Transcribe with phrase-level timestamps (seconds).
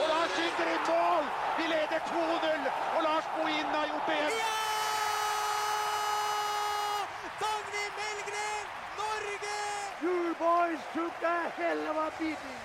[0.00, 1.24] Og Lars skyter i mål!
[1.58, 2.64] Vi leder 2-0,
[2.96, 4.34] og Lars Bohin har gjort det igjen.
[7.42, 8.66] Dagny Melgren,
[9.00, 9.58] Norge!
[10.04, 12.60] You boys took a hell of a beating.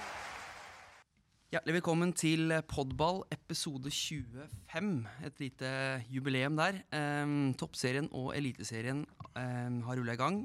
[1.51, 5.07] Hjertelig velkommen til Podball episode 25.
[5.25, 5.71] Et lite
[6.09, 6.81] jubileum der.
[7.23, 9.05] Um, toppserien og Eliteserien
[9.35, 10.43] um, har rulla i gang.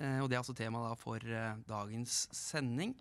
[0.00, 2.96] Uh, og det er altså tema da for uh, dagens sending.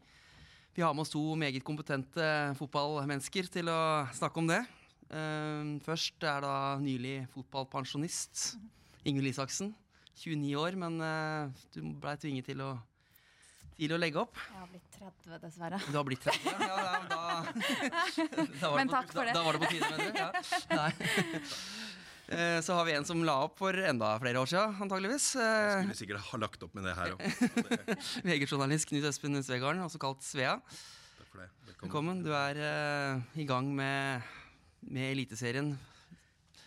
[0.75, 2.25] Vi har med oss to meget kompetente
[2.59, 3.79] fotballmennesker til å
[4.15, 4.59] snakke om det.
[5.07, 8.57] Um, først er da nylig fotballpensjonist
[9.07, 9.71] Ingvild Isaksen.
[10.19, 12.73] 29 år, men uh, du blei tvinget til å
[13.75, 14.37] til å legge opp.
[14.39, 15.79] Jeg har blitt 30, dessverre.
[15.91, 16.59] Du har blitt 30, ja?
[16.63, 19.33] ja da, da, da Men takk på- for det.
[19.35, 20.19] Da, da var det på tide, mener du?
[20.21, 20.29] Ja.
[20.79, 20.91] Nei.
[22.27, 25.27] Eh, Så har vi en som la opp for enda flere år siden, antageligvis.
[25.37, 27.25] Jeg Skulle sikkert ha lagt opp med det her òg.
[28.25, 30.55] VG-journalist Knut Espen Svegarden, også kalt Svea.
[31.19, 31.49] Takk for det.
[31.67, 31.83] Velkommen.
[31.85, 32.23] Velkommen.
[32.25, 34.25] Du er uh, i gang med,
[34.89, 35.75] med Eliteserien.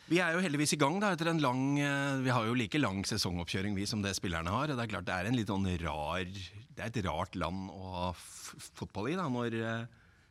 [0.08, 2.78] Vi er jo heldigvis i gang da, etter en lang eh, Vi har jo like
[2.80, 4.70] lang sesongoppkjøring vi som det spillerne har.
[4.72, 7.68] og Det er klart det er en litt sånn rar Det er et rart land
[7.74, 9.18] å ha fotball i.
[9.18, 9.82] da, når eh,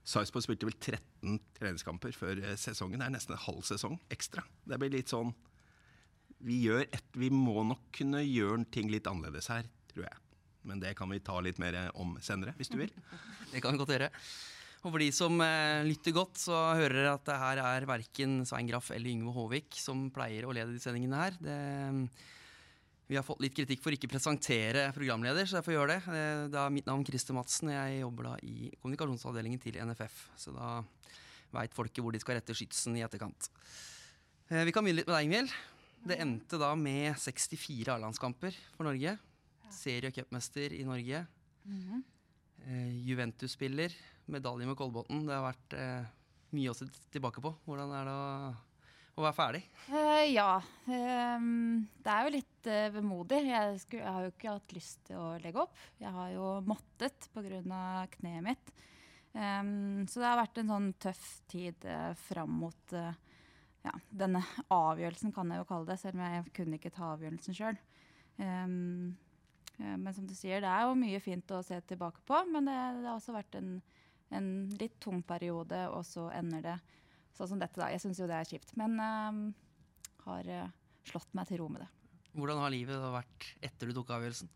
[0.08, 3.02] Sarpsborg spilte vel 13 treningskamper før eh, sesongen.
[3.02, 4.46] Det er nesten en halv sesong ekstra.
[4.68, 5.34] Det blir litt sånn
[6.48, 10.22] Vi et, vi må nok kunne gjøre ting litt annerledes her, tror jeg.
[10.68, 12.94] Men det kan vi ta litt mer om senere, hvis du vil.
[13.52, 14.10] Det kan vi godt gjøre.
[14.84, 18.42] Og for de som eh, lytter godt, så hører dere at det her er verken
[18.48, 21.40] Svein Graff eller Yngve Håvik som pleier å lede de sendingene her.
[21.42, 21.58] Det,
[23.08, 26.02] vi har fått litt kritikk for ikke presentere programleder, så jeg får gjøre det.
[26.12, 30.18] Eh, Det er mitt navn Christer Madsen, jeg jobber da i kommunikasjonsavdelingen til NFF.
[30.36, 30.84] Så da
[31.54, 33.50] veit folket hvor de skal rette skytsen i etterkant.
[34.52, 35.54] Eh, Vi kan begynne litt med deg, Ingvild.
[36.08, 39.18] Det endte da med 64 A-landskamper for Norge.
[39.72, 41.26] Serie- og cupmester i Norge.
[42.68, 43.92] Eh, Juventus-spiller,
[44.28, 45.26] medalje med Kolbotn.
[45.26, 46.08] Det har vært
[46.52, 47.56] mye å se tilbake på.
[47.68, 48.56] Hvordan er det å,
[49.18, 49.62] å være ferdig?
[49.90, 50.52] Uh, ja.
[50.86, 53.40] Um, det er jo litt uh, vemodig.
[53.50, 55.80] Jeg, skulle, jeg har jo ikke hatt lyst til å legge opp.
[56.02, 57.62] Jeg har jo måttet pga.
[58.14, 58.74] kneet mitt.
[59.34, 63.14] Um, så det har vært en sånn tøff tid uh, fram mot uh,
[63.86, 65.98] ja, denne avgjørelsen, kan jeg jo kalle det.
[66.02, 67.82] Selv om jeg kunne ikke ta avgjørelsen sjøl.
[68.38, 72.44] men som du sier, det er jo mye fint å se tilbake på.
[72.54, 73.80] Men det, det har også vært en,
[74.30, 76.78] en litt tung periode, og så ender det
[77.38, 77.80] sånn som dette.
[77.80, 77.90] da.
[77.94, 79.42] Jeg syns jo det er kjipt, men uh,
[80.28, 80.76] har eh,
[81.08, 81.90] slått meg til ro med det.
[82.38, 84.50] Hvordan har livet vært etter du tok avgjørelsen?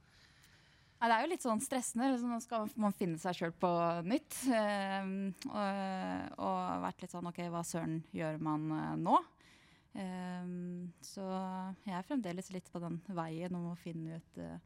[1.02, 2.12] Ja, det er jo litt sånn stressende.
[2.22, 3.70] Så nå skal man finne seg sjøl på
[4.06, 4.36] nytt.
[4.46, 9.22] Uh, og, og vært litt sånn OK, hva søren gjør man uh, nå?
[9.92, 11.26] Uh, så
[11.88, 14.60] jeg er fremdeles litt på den veien om å finne ut eh,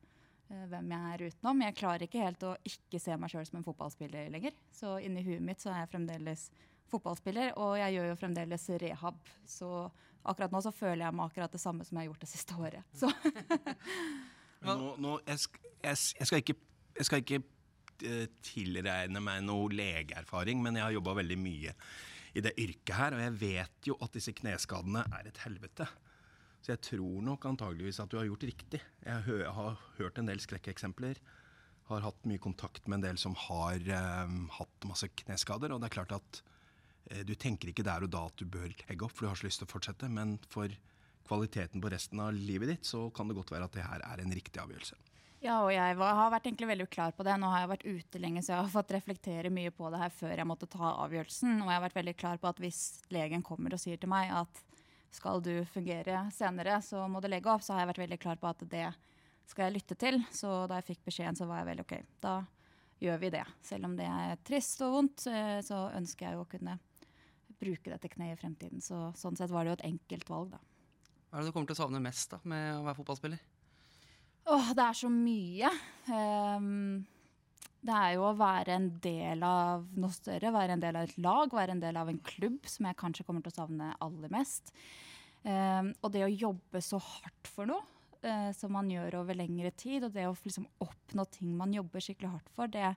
[0.70, 1.64] hvem jeg er utenom.
[1.66, 4.54] Jeg klarer ikke helt å ikke se meg sjøl som en fotballspiller lenger.
[4.76, 6.50] Så inni huet mitt så er jeg fremdeles
[6.92, 9.20] fotballspiller, og jeg gjør jo fremdeles rehab.
[9.50, 9.70] Så
[10.26, 12.58] akkurat nå så føler jeg meg akkurat det samme som jeg har gjort det siste
[12.60, 12.96] året.
[12.96, 13.12] Så
[14.66, 16.56] Nå, nå, jeg, jeg, jeg skal ikke,
[16.98, 17.38] jeg skal ikke
[18.08, 21.76] eh, tilregne meg noe legeerfaring, men jeg har jobba veldig mye
[22.36, 25.86] i det yrket her, og jeg vet jo at disse kneskadene er et helvete.
[26.66, 28.82] Så jeg tror nok antageligvis at du har gjort riktig.
[29.06, 31.20] Jeg har hørt en del skrekkeksempler.
[31.92, 35.76] Har hatt mye kontakt med en del som har eh, hatt masse kneskader.
[35.76, 36.42] Og det er klart at
[37.26, 39.46] du tenker ikke der og da at du bør legge opp, for du har så
[39.48, 40.10] lyst til å fortsette.
[40.10, 40.72] Men for
[41.26, 44.24] kvaliteten på resten av livet ditt, så kan det godt være at det her er
[44.24, 44.98] en riktig avgjørelse.
[45.46, 47.36] Ja, og jeg har vært egentlig veldig klar på det.
[47.38, 50.14] Nå har jeg vært ute lenge, så jeg har fått reflektere mye på det her
[50.14, 51.60] før jeg måtte ta avgjørelsen.
[51.60, 52.80] Og jeg har vært veldig klar på at hvis
[53.14, 54.64] legen kommer og sier til meg at
[55.14, 58.42] skal du fungere senere, så må du legge opp, så har jeg vært veldig klar
[58.42, 58.88] på at det
[59.46, 60.20] skal jeg lytte til.
[60.34, 61.96] Så da jeg fikk beskjeden, så var jeg veldig OK.
[62.26, 62.36] Da
[63.06, 63.46] gjør vi det.
[63.70, 66.80] Selv om det er trist og vondt, eh, så ønsker jeg jo å kunne
[67.60, 68.84] bruke dette kneet i fremtiden.
[68.84, 70.62] Så sånn sett var det jo et enkelt valg, da.
[71.30, 73.44] Hva er det du kommer til å savne mest da, med å være fotballspiller?
[74.54, 75.72] Åh, det er så mye.
[76.08, 77.06] Um,
[77.86, 81.18] det er jo å være en del av noe større, være en del av et
[81.22, 84.32] lag, være en del av en klubb, som jeg kanskje kommer til å savne aller
[84.34, 84.72] mest.
[85.46, 87.84] Um, og det å jobbe så hardt for noe,
[88.26, 92.02] eh, som man gjør over lengre tid, og det å liksom oppnå ting man jobber
[92.02, 92.96] skikkelig hardt for, det,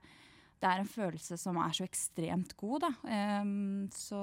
[0.59, 2.87] det er en følelse som er så ekstremt god.
[2.87, 2.91] Da.
[3.43, 4.23] Um, så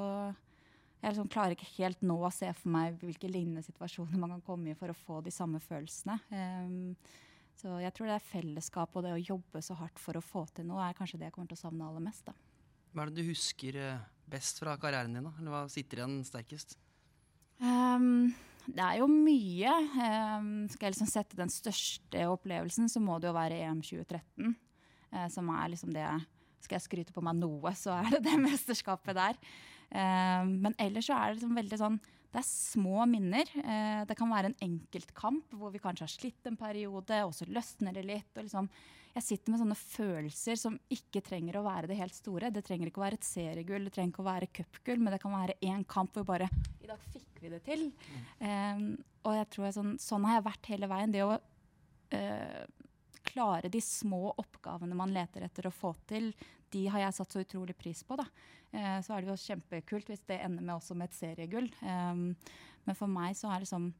[1.01, 4.43] jeg liksom klarer ikke helt nå å se for meg hvilke lignende situasjoner man kan
[4.47, 6.17] komme i for å få de samme følelsene.
[6.33, 6.95] Um,
[7.55, 10.43] så jeg tror det er fellesskap og det å jobbe så hardt for å få
[10.55, 12.25] til noe, er kanskje det jeg kommer til å savne aller mest.
[12.27, 12.35] Da.
[12.91, 15.29] Hva er det du husker eh, best fra karrieren din?
[15.29, 15.31] da?
[15.39, 16.75] Eller hva sitter igjen sterkest?
[17.61, 18.33] Um,
[18.67, 19.77] det er jo mye.
[19.93, 24.55] Um, skal jeg liksom sette den største opplevelsen, så må det jo være EM 2013.
[25.15, 26.07] eh, som er liksom det
[26.65, 29.39] skal jeg skryte på meg noe, så er det det mesterskapet der.
[29.89, 31.97] Eh, men ellers så er det liksom veldig sånn
[32.33, 33.49] Det er små minner.
[33.61, 37.47] Eh, det kan være en enkeltkamp hvor vi kanskje har slitt en periode, og så
[37.47, 38.31] løsner det litt.
[38.35, 38.69] og liksom
[39.15, 42.49] jeg sitter med sånne følelser som ikke trenger å være det helt store.
[42.51, 45.21] Det trenger ikke å være et seriegull, det trenger ikke å være cupgull, men det
[45.23, 46.49] kan være én kamp hvor bare
[46.83, 47.85] I dag fikk vi det til.
[47.95, 48.25] Mm.
[48.43, 48.89] Um,
[49.23, 51.15] og jeg tror jeg sånn, sånn har jeg vært hele veien.
[51.15, 52.65] Det å uh,
[53.35, 56.31] klare de små oppgavene man leter etter å få til,
[56.71, 58.17] de har jeg satt så utrolig pris på.
[58.19, 58.25] da.
[58.71, 61.69] Uh, så er det jo kjempekult hvis det ender med også med et seriegull.
[61.83, 62.31] Um,
[62.87, 63.91] men for meg så er liksom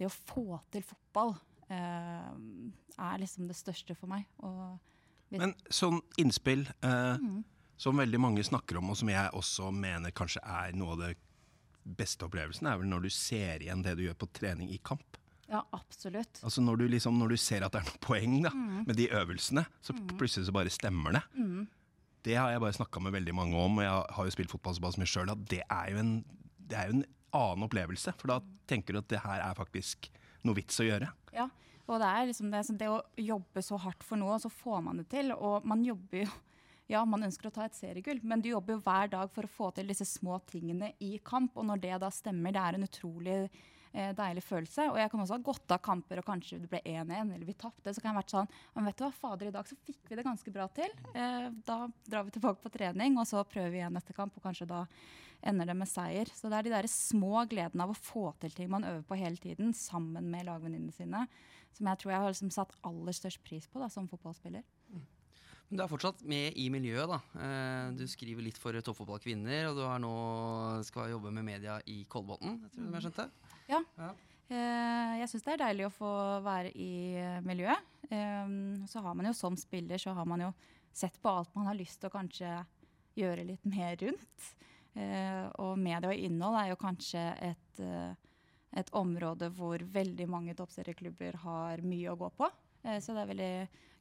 [0.00, 1.34] det å få til fotball
[1.70, 2.32] uh,
[2.96, 4.26] er liksom det største for meg.
[5.30, 7.42] Men sånn innspill uh, mm.
[7.80, 11.14] som veldig mange snakker om, og som jeg også mener kanskje er noe av det
[11.84, 15.18] beste opplevelsen, er vel når du ser igjen det du gjør på trening i kamp.
[15.50, 16.40] Ja, absolutt.
[16.46, 18.82] Altså når du, liksom, når du ser at det er noe poeng da, mm.
[18.86, 20.04] med de øvelsene, så mm.
[20.14, 21.22] plutselig så bare stemmer det.
[21.34, 21.64] Mm.
[22.26, 24.76] Det har jeg bare snakka med veldig mange om, og jeg har jo spilt fotball
[24.76, 26.12] såpass mye sjøl at det er, en,
[26.70, 27.06] det er jo en
[27.36, 28.14] annen opplevelse.
[28.20, 28.38] For da
[28.70, 30.10] tenker du at det her er faktisk
[30.46, 31.10] noe vits å gjøre.
[31.34, 31.48] Ja,
[31.88, 34.86] og det er liksom det, det, å jobbe så hardt for noe, og så får
[34.86, 35.34] man det til.
[35.34, 36.30] Og man jobber jo
[36.90, 39.50] Ja, man ønsker å ta et seriegull, men du jobber jo hver dag for å
[39.50, 41.54] få til disse små tingene i kamp.
[41.54, 43.36] Og når det da stemmer, det er en utrolig
[43.92, 44.88] eh, deilig følelse.
[44.92, 47.56] Og jeg kan også ha gått av kamper og kanskje det ble 1-1 eller vi
[47.58, 47.94] tapte.
[47.94, 50.10] Så kan jeg ha vært sånn Men vet du hva, fader, i dag så fikk
[50.10, 50.94] vi det ganske bra til.
[51.14, 54.46] Eh, da drar vi tilbake på trening, og så prøver vi igjen neste kamp, og
[54.46, 54.84] kanskje da
[55.46, 56.28] ender det med seier.
[56.36, 59.18] Så det er de der små gledene av å få til ting man øver på
[59.20, 61.24] hele tiden, sammen med lagvenninnene sine,
[61.76, 64.66] som jeg tror jeg har liksom satt aller størst pris på da, som fotballspiller.
[65.70, 67.06] Men du er fortsatt med i miljøet.
[67.06, 67.18] da.
[67.46, 70.14] Eh, du skriver litt for Toppfotball kvinner, og du nå
[70.86, 73.28] skal jobbe med media i Kolbotn, jeg tror jeg skjønte?
[73.70, 73.80] Ja.
[74.00, 74.10] ja.
[74.50, 76.12] Eh, jeg syns det er deilig å få
[76.44, 76.92] være i
[77.46, 77.90] miljøet.
[78.10, 78.54] Eh,
[78.90, 80.54] så har man jo som spiller så har man jo
[80.92, 82.56] sett på alt man har lyst til å kanskje
[83.18, 84.50] gjøre litt mer rundt.
[85.62, 87.78] Og media og innhold er jo kanskje et
[88.76, 92.48] et område hvor veldig mange toppserieklubber har mye å gå på.
[92.82, 93.52] Eh, så det er veldig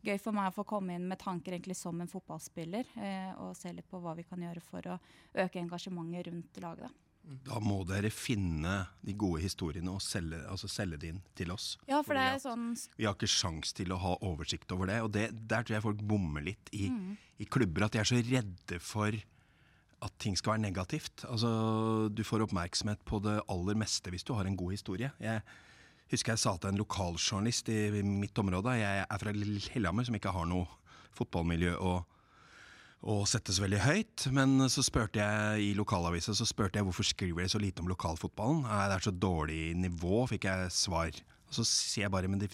[0.09, 3.57] gøy for meg å få komme inn med tanker egentlig som en fotballspiller, eh, og
[3.57, 4.99] se litt på hva vi kan gjøre for å
[5.43, 6.89] øke engasjementet rundt laget.
[6.89, 7.08] Da
[7.63, 11.71] må dere finne de gode historiene og selge, altså selge det inn til oss.
[11.89, 12.71] Ja, for det er sånn...
[12.97, 14.99] Vi har ikke sjans til å ha oversikt over det.
[15.05, 17.11] Og det, der tror jeg folk bommer litt i, mm.
[17.43, 17.87] i klubber.
[17.87, 19.15] At de er så redde for
[19.99, 21.25] at ting skal være negativt.
[21.27, 21.49] Altså,
[22.11, 25.11] du får oppmerksomhet på det aller meste hvis du har en god historie.
[25.19, 25.43] Jeg
[26.13, 30.33] husker jeg sa til en lokaljournalist i mitt område, jeg er fra Lillehammer, som ikke
[30.33, 30.65] har noe
[31.17, 31.99] fotballmiljø å,
[32.99, 34.25] å sette så veldig høyt.
[34.35, 37.91] Men så spurte jeg i lokalavisa så spurte jeg hvorfor skriver de så lite om
[37.91, 38.65] lokalfotballen.
[38.65, 41.21] Det er så dårlig nivå, fikk jeg svar.
[41.49, 42.51] Og så sier jeg bare men det,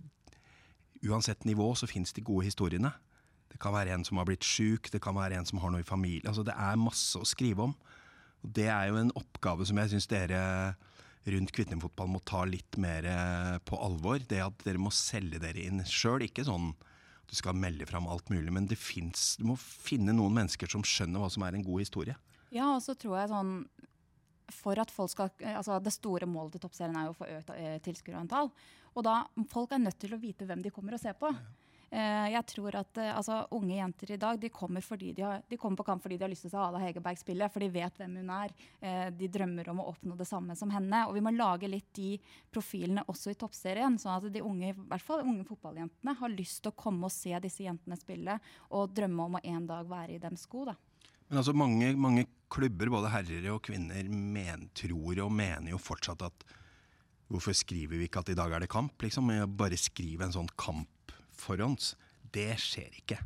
[1.06, 2.94] uansett nivå så fins de gode historiene.
[3.52, 5.84] Det kan være en som har blitt sjuk, det kan være en som har noe
[5.84, 6.28] i familie.
[6.28, 7.76] Altså, det er masse å skrive om.
[8.44, 10.42] Og det er jo en oppgave som jeg syns dere
[11.26, 14.20] rundt Kvittingfotball må ta litt mer eh, på alvor.
[14.22, 16.28] Det at dere må selge dere inn sjøl.
[16.28, 16.74] Ikke sånn
[17.30, 20.86] du skal melde fram alt mulig, men det finnes, du må finne noen mennesker som
[20.86, 22.16] skjønner hva som er en god historie.
[22.54, 23.54] Ja, og så tror jeg sånn
[24.54, 27.54] for at folk skal, altså Det store målet til Toppserien er jo å få økt
[27.56, 28.52] eh, tilskuerantall.
[28.96, 31.32] Og da folk er nødt til å vite hvem de kommer og ser på.
[31.34, 31.65] Ja.
[31.92, 35.58] Eh, jeg tror at eh, altså, Unge jenter i dag de kommer, de, har, de
[35.58, 37.70] kommer, på kamp fordi de har lyst til å se Ada Hegerberg spille, for de
[37.72, 38.56] vet hvem hun er.
[38.82, 41.06] Eh, de drømmer om å oppnå det samme som henne.
[41.10, 42.16] Og vi må lage litt de
[42.54, 46.64] profilene også i toppserien, sånn at de unge, i hvert fall unge fotballjentene har lyst
[46.66, 48.40] til å komme og se disse jentene spille,
[48.74, 50.66] og drømme om å en dag være i dems sko.
[50.72, 50.76] da.
[51.30, 56.28] Men altså mange, mange klubber, både herrer og kvinner, men, tror og mener jo fortsatt
[56.28, 56.48] at
[57.26, 59.02] Hvorfor skriver vi ikke at i dag er det kamp?
[59.02, 59.32] Liksom?
[59.58, 61.05] Bare skriv en sånn kamp
[61.42, 61.94] forhånds.
[62.36, 63.20] Det skjer ikke.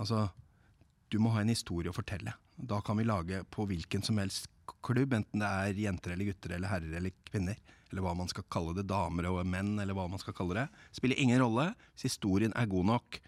[0.00, 0.26] Altså,
[1.12, 2.34] du må ha en historie å fortelle.
[2.56, 4.50] Da kan vi lage på hvilken som helst
[4.86, 7.58] klubb, enten det er jenter eller gutter eller herrer eller kvinner,
[7.90, 10.66] eller hva man skal kalle det, damer og menn, eller hva man skal kalle det.
[10.96, 13.18] Spiller ingen rolle hvis historien er god nok.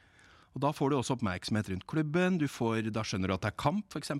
[0.56, 3.62] Og Da får du også oppmerksomhet rundt klubben, får, da skjønner du at det er
[3.62, 4.14] kamp, f.eks.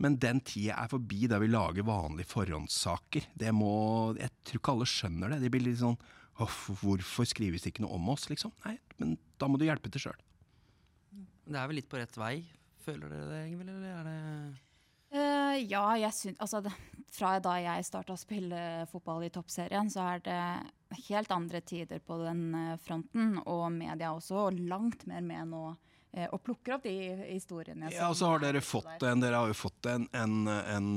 [0.00, 3.30] Men den tida er forbi der vi lager vanlige forhåndssaker.
[3.36, 5.40] Det må, Jeg tror ikke alle skjønner det.
[5.44, 5.98] De blir litt sånn
[6.40, 8.52] Hvorfor skrives det ikke noe om oss, liksom?
[8.64, 10.24] Nei, men da må du hjelpe til sjøl.
[11.50, 12.34] Det er vel litt på rett vei,
[12.84, 13.72] føler dere det, Ingvild?
[13.74, 14.18] Eller er det
[15.16, 16.72] uh, Ja, jeg syns Altså, det,
[17.10, 18.60] fra da jeg starta å spille
[18.92, 20.40] fotball i toppserien, så er det
[21.08, 23.36] helt andre tider på den eh, fronten.
[23.50, 25.64] Og media også, og langt mer med nå.
[26.14, 26.94] Uh, og plukker opp de
[27.26, 27.90] historiene.
[27.94, 30.88] Ja, og så har dere fått en, dere har jo fått en, en, en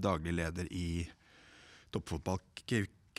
[0.00, 0.88] daglig leder i
[1.92, 2.40] toppfotball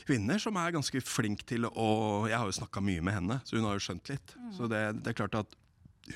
[0.10, 1.90] kvinner som er ganske flink til å
[2.30, 4.36] Jeg har jo snakka mye med henne, så hun har jo skjønt litt.
[4.36, 4.52] Mm.
[4.58, 5.58] Så det, det, er klart at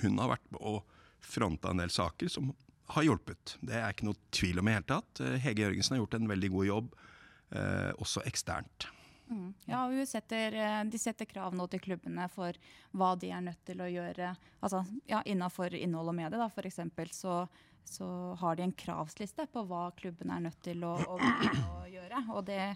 [0.01, 0.79] hun har vært å
[1.23, 2.51] fronta en del saker som
[2.93, 3.57] har hjulpet.
[3.61, 5.21] Det er ikke noe tvil om i hele tatt.
[5.23, 6.95] Eh, Hege Jørgensen har gjort en veldig god jobb,
[7.55, 8.87] eh, også eksternt.
[9.29, 9.53] Mm.
[9.69, 12.57] Ja, og setter, eh, De setter krav nå til klubbene for
[12.91, 14.33] hva de er nødt til å gjøre.
[14.61, 17.47] Altså, ja, Innenfor innhold og medie, eksempel, så,
[17.85, 18.07] så
[18.41, 22.25] har de en kravsliste på hva klubbene er nødt til å, å, å gjøre.
[22.35, 22.75] Og det,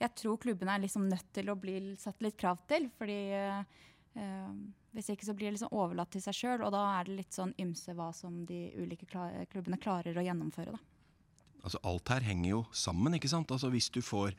[0.00, 2.90] jeg tror klubbene er liksom nødt til å bli satt litt krav til.
[2.98, 4.58] fordi eh,
[4.96, 7.36] hvis ikke så blir det liksom overlatt til seg sjøl, og da er det litt
[7.36, 9.08] sånn ymse hva som de ulike
[9.52, 10.76] klubbene klarer å gjennomføre.
[10.76, 10.80] da.
[11.66, 13.16] Altså Alt her henger jo sammen.
[13.18, 13.50] ikke sant?
[13.52, 14.36] Altså Hvis du får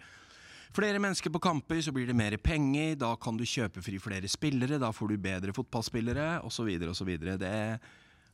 [0.75, 2.95] flere mennesker på kamper, så blir det mer penger.
[2.95, 6.69] Da kan du kjøpe fri flere spillere, da får du bedre fotballspillere osv.
[6.89, 7.11] osv.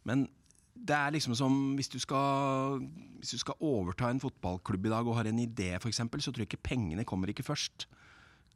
[0.04, 0.28] Men
[0.74, 2.82] det er liksom som hvis du, skal,
[3.22, 6.44] hvis du skal overta en fotballklubb i dag og har en idé, f.eks., så tror
[6.44, 7.88] jeg ikke pengene kommer ikke først.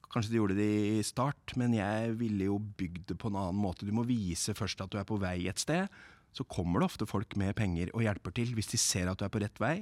[0.08, 3.60] Kanskje de gjorde det i start, men jeg ville jo bygd det på en annen
[3.60, 3.86] måte.
[3.86, 5.92] Du må vise først at du er på vei et sted.
[6.36, 9.28] Så kommer det ofte folk med penger og hjelper til hvis de ser at du
[9.28, 9.78] er på rett vei.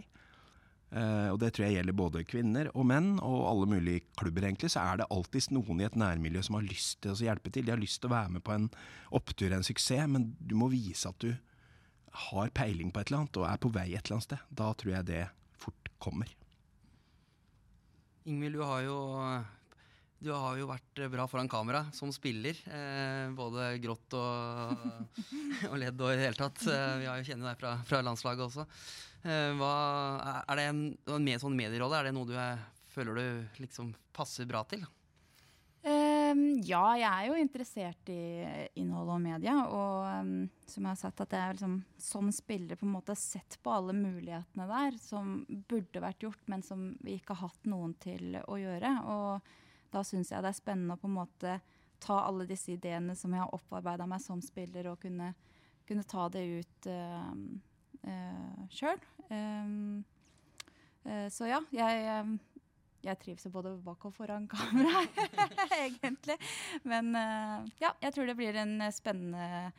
[0.95, 4.69] Uh, og det tror jeg gjelder både kvinner og menn, og alle mulige klubber, egentlig.
[4.71, 7.65] Så er det alltid noen i et nærmiljø som har lyst til å hjelpe til.
[7.65, 8.69] De har lyst til å være med på en
[9.17, 11.33] opptur, en suksess, men du må vise at du
[12.15, 14.47] har peiling på et eller annet og er på vei et eller annet sted.
[14.49, 15.21] Da tror jeg det
[15.59, 16.31] fort kommer.
[18.25, 18.97] Ingvild, du har jo
[20.25, 22.57] du har jo vært bra foran kamera som spiller.
[22.65, 24.85] Eh, både grått og,
[25.69, 26.63] og ledd og i det hele tatt.
[26.65, 28.65] Eh, vi har jo kjenner deg fra, fra landslaget også.
[29.25, 29.73] Eh, hva,
[30.47, 30.81] er det en,
[31.13, 32.63] en sånn medierolle, er det noe du er,
[32.95, 34.87] føler du liksom passer bra til?
[36.31, 38.19] Um, ja, jeg er jo interessert i
[38.79, 39.55] innhold og media.
[39.67, 43.57] Og um, som jeg har sagt, at jeg liksom, som spiller på en måte sett
[43.63, 45.37] på alle mulighetene der som
[45.69, 48.93] burde vært gjort, men som vi ikke har hatt noen til å gjøre.
[49.11, 51.59] Og da syns jeg det er spennende å på en måte
[52.03, 55.31] ta alle disse ideene som jeg har opparbeida meg som spiller, og kunne,
[55.87, 57.31] kunne ta det ut uh,
[58.05, 58.99] uh, sjøl.
[59.29, 60.03] Um,
[61.07, 62.37] uh, så ja, jeg,
[63.05, 65.03] jeg trives både bak og foran kamera,
[65.85, 66.39] egentlig.
[66.83, 69.69] Men uh, ja, jeg tror det blir en spennende,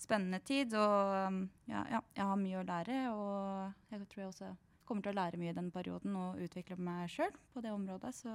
[0.00, 0.74] spennende tid.
[0.74, 1.38] Og
[1.70, 4.52] ja, ja, jeg har mye å lære, og jeg tror jeg også
[4.88, 8.12] kommer til å lære mye i den perioden og utvikle meg sjøl på det området.
[8.18, 8.34] Så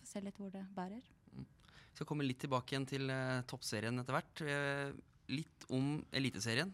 [0.00, 1.04] får se litt hvor det bærer.
[1.34, 4.42] Vi skal komme litt tilbake igjen til uh, toppserien etter hvert.
[4.42, 4.96] Uh,
[5.30, 6.72] litt om Eliteserien,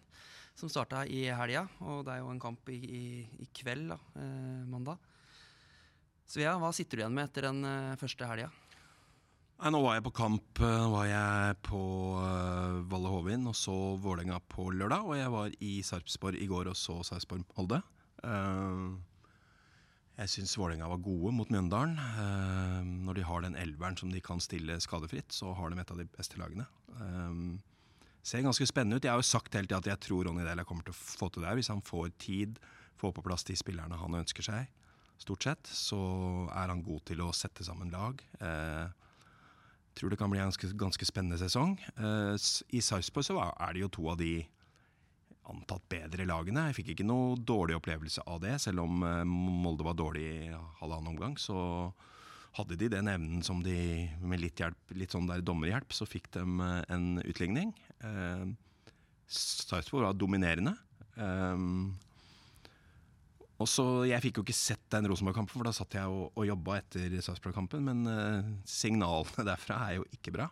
[0.57, 1.67] som starta i helga.
[1.83, 3.05] Og det er jo en kamp i, i,
[3.43, 5.03] i kveld, da, uh, mandag.
[6.27, 7.63] Svea, hva sitter du igjen med etter den
[8.01, 8.51] første helga?
[9.57, 10.61] Nå var jeg på kamp.
[10.61, 11.81] Nå var jeg på
[12.21, 15.07] uh, Valle Hovin og så Vålerenga på lørdag.
[15.09, 17.81] Og jeg var i Sarpsborg i går og så Sarpsborg-Molde.
[18.21, 19.01] Uh,
[20.21, 21.97] jeg syns Vålerenga var gode mot Mjøndalen.
[21.97, 25.95] Uh, når de har den elveren som de kan stille skadefritt, så har de et
[25.95, 26.69] av de beste lagene.
[26.93, 27.57] Uh,
[28.21, 29.09] ser ganske spennende ut.
[29.09, 31.33] Jeg har jo sagt hele tida at jeg tror Ronny Deila kommer til å få
[31.33, 32.61] til det hvis han får tid,
[33.01, 34.69] får på plass de spillerne han ønsker seg.
[35.19, 35.99] Stort sett så
[36.53, 38.21] er han god til å sette sammen lag.
[38.41, 38.87] Eh,
[39.97, 41.79] tror det kan bli en ganske, ganske spennende sesong.
[41.97, 42.35] Eh,
[42.77, 44.35] I Sarpsborg så er det jo to av de
[45.47, 46.67] antatt bedre lagene.
[46.69, 48.57] Jeg fikk ikke noe dårlig opplevelse av det.
[48.63, 51.59] Selv om eh, Molde var dårlig i halvannen omgang, så
[52.57, 56.31] hadde de den evnen som de med litt hjelp, litt sånn der dommerhjelp, så fikk
[56.37, 57.73] de eh, en utligning.
[58.05, 58.47] Eh,
[59.27, 60.77] Sarpsborg var dominerende.
[61.17, 61.57] Eh,
[63.57, 66.45] og så, Jeg fikk jo ikke sett den Rosenborg-kampen, for da satt jeg og, og
[66.45, 67.85] jobba etter Sarpsborg-kampen.
[67.89, 70.51] Men uh, signalene derfra er jo ikke bra.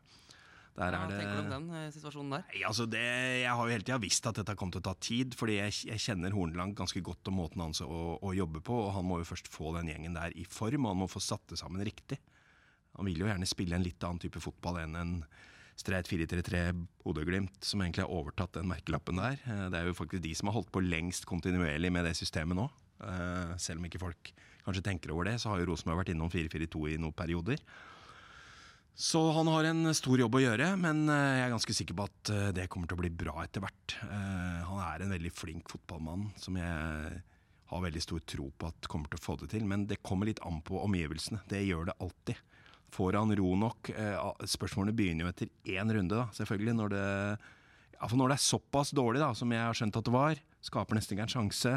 [0.75, 1.21] Der Hva det...
[1.21, 2.47] tenker du om den eh, situasjonen der?
[2.49, 3.03] Nei, altså det,
[3.45, 5.77] jeg har jo hele tida visst at dette kom til å ta tid, fordi jeg,
[5.93, 8.81] jeg kjenner Horneland ganske godt om måten hans å, å, jobbe på.
[8.89, 11.23] og Han må jo først få den gjengen der i form, og han må få
[11.23, 12.19] satt det sammen riktig.
[12.99, 15.15] Han vil jo gjerne spille en litt annen type fotball enn en
[15.79, 16.67] streit 4-3-3
[17.05, 19.39] Bodø-Glimt, som egentlig har overtatt den merkelappen der.
[19.47, 22.59] Eh, det er jo faktisk de som har holdt på lengst kontinuerlig med det systemet
[22.59, 22.67] nå.
[23.05, 24.31] Eh, selv om ikke folk
[24.65, 27.61] kanskje tenker over det, så har jo Rosenborg vært innom 4-4-2 i noen perioder.
[28.95, 32.07] Så han har en stor jobb å gjøre, men eh, jeg er ganske sikker på
[32.07, 33.97] at eh, det kommer til å bli bra etter hvert.
[34.05, 37.23] Han er en veldig flink fotballmann som jeg
[37.71, 39.67] har veldig stor tro på at kommer til å få det til.
[39.69, 41.43] Men det kommer litt an på omgivelsene.
[41.51, 42.41] Det gjør det alltid.
[42.95, 43.91] Får han ro nok?
[44.47, 46.77] Spørsmålene begynner jo etter én runde, da, selvfølgelig.
[46.79, 47.07] Når det,
[47.97, 51.01] ja, når det er såpass dårlig da, som jeg har skjønt at det var, skaper
[51.01, 51.75] nesten ikke en sjanse.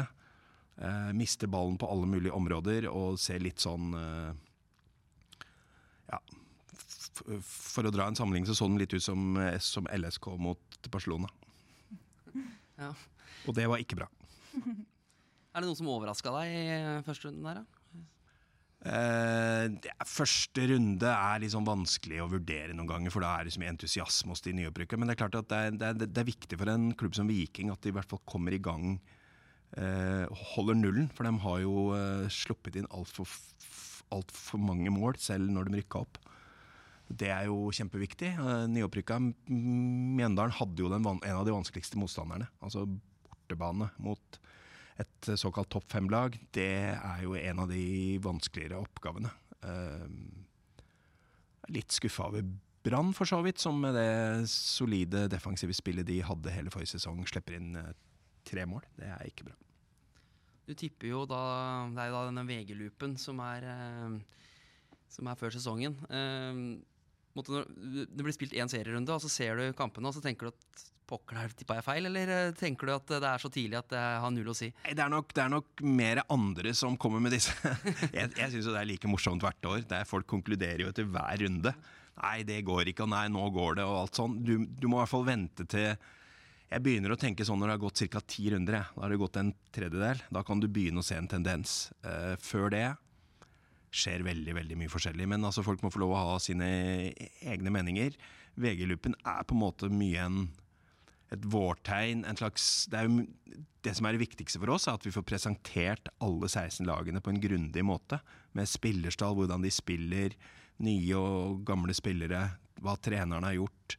[1.14, 3.90] Mister ballen på alle mulige områder og ser litt sånn
[6.08, 6.20] ja,
[7.44, 10.90] for å dra en sammenligning, så så den litt ut som, eh, som LSK mot
[10.90, 11.30] Barcelona.
[12.78, 12.92] Ja.
[13.46, 14.08] Og det var ikke bra.
[15.52, 17.74] er det noe som overraska deg i første runden der, da?
[18.78, 23.56] Uh, det første runde er liksom vanskelig å vurdere noen ganger, for da er det
[23.56, 24.94] så mye entusiasme hos de nyopprykka.
[24.94, 27.18] Men det er klart at det er, det, er, det er, viktig for en klubb
[27.18, 29.17] som Viking at de i hvert fall kommer i gang eh,
[29.76, 31.10] holder nullen.
[31.12, 33.28] For de har jo eh, sluppet inn altfor
[34.14, 36.18] alt for mange mål, selv når de rykka opp.
[37.08, 38.32] Det er jo kjempeviktig.
[38.36, 42.48] Eh, nyopprykka Mjøndalen hadde jo den, en av de vanskeligste motstanderne.
[42.64, 44.40] Altså bortebane mot
[44.98, 49.30] et såkalt topp fem-lag, det er jo en av de vanskeligere oppgavene.
[51.70, 52.42] Litt skuffa over
[52.82, 57.22] Brann, for så vidt, som med det solide defensive spillet de hadde hele forrige sesong,
[57.30, 57.78] slipper inn
[58.48, 58.84] tre mål.
[58.98, 59.56] Det er ikke bra.
[60.68, 61.40] Du tipper jo da
[61.94, 64.18] Det er jo da denne VG-loopen som uh,
[65.08, 65.96] som er før sesongen.
[67.38, 70.86] det blir spilt én serierunde, og så ser du kampene, og så tenker du at
[71.08, 74.00] Pokker, tippa jeg feil, eller eh, tenker du at det er så tidlig at det
[74.20, 74.68] har null å si?
[74.84, 77.54] Det er nok, det er nok mer andre som kommer med disse.
[78.18, 79.86] jeg jeg syns det er like morsomt hvert år.
[79.88, 81.72] Der folk konkluderer jo etter hver runde.
[82.18, 84.36] Nei, det går ikke, og nei, nå går det, og alt sånn.
[84.44, 85.94] Du, du må i hvert fall vente til
[86.68, 88.20] Jeg begynner å tenke sånn når det har gått ca.
[88.20, 88.78] ti runder.
[88.92, 90.20] Da har det gått en tredjedel.
[90.34, 91.90] Da kan du begynne å se en tendens.
[92.04, 92.86] Uh, før det
[93.88, 95.28] skjer veldig veldig mye forskjellig.
[95.32, 96.68] Men altså, folk må få lov å ha sine
[97.40, 98.18] egne meninger.
[98.60, 100.42] VG-loopen er på en måte mye en
[101.34, 103.24] et vårtegn, en slags det, jo,
[103.84, 107.20] det, som er det viktigste for oss, er at vi får presentert alle 16 lagene
[107.24, 108.20] på en grundig måte.
[108.56, 110.36] Med spillerstall, hvordan de spiller,
[110.84, 112.46] nye og gamle spillere,
[112.80, 113.98] hva trenerne har gjort.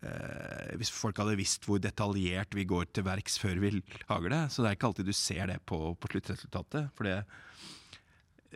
[0.00, 4.42] Eh, hvis folk hadde visst hvor detaljert vi går til verks før vi lager det.
[4.52, 6.88] Så det er ikke alltid du ser det på, på sluttresultatet.
[6.96, 7.18] For det,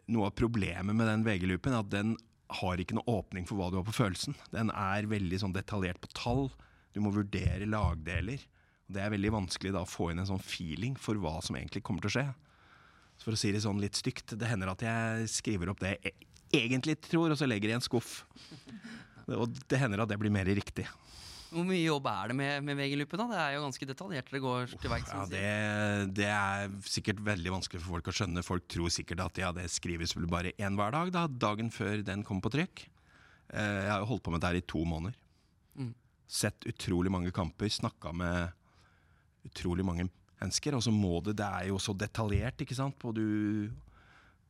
[0.09, 2.15] noe av problemet med den VG-loopen er at den
[2.55, 4.37] har ikke noe åpning for hva du har på følelsen.
[4.55, 6.49] Den er veldig sånn detaljert på tall.
[6.97, 8.43] Du må vurdere lagdeler.
[8.85, 11.85] Det er veldig vanskelig da å få inn en sånn feeling for hva som egentlig
[11.85, 12.27] kommer til å skje.
[13.17, 15.97] Så for å si det sånn litt stygt, det hender at jeg skriver opp det
[16.03, 16.15] jeg
[16.55, 18.23] egentlig tror, og så legger jeg i en skuff.
[19.35, 20.85] Og det hender at det blir mer riktig.
[21.51, 23.25] Hvor mye jobb er det med, med VG-luppen?
[23.31, 24.31] Det er jo ganske detaljert.
[24.33, 25.13] Det går til verks.
[25.13, 25.43] Ja, det,
[26.19, 28.47] det, er sikkert veldig vanskelig for folk å skjønne.
[28.47, 32.03] Folk tror sikkert at ja, det skrives vel bare én hver dag, da, dagen før
[32.07, 32.87] den kommer på trykk.
[33.55, 35.21] Eh, jeg har jo holdt på med det her i to måneder.
[35.79, 35.93] Mm
[36.35, 38.49] sett utrolig mange kamper, snakka med
[39.45, 40.09] utrolig mange
[40.41, 40.77] mennesker.
[40.77, 43.05] Og så må det Det er jo så detaljert, ikke sant.
[43.05, 43.71] Og du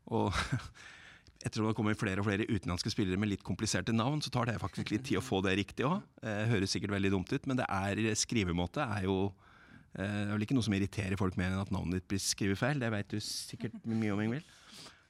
[0.06, 0.32] Og
[1.44, 4.48] etter at det kommer flere og flere utenlandske spillere med litt kompliserte navn, så tar
[4.48, 6.00] det faktisk litt tid å få det riktig òg.
[6.24, 10.34] Eh, høres sikkert veldig dumt ut, men det er skrivemåte er jo eh, Det er
[10.34, 12.80] vel ikke noe som irriterer folk mer enn at navnet ditt blir skrevet feil.
[12.80, 14.52] Det vet du sikkert mye om, Ingvild.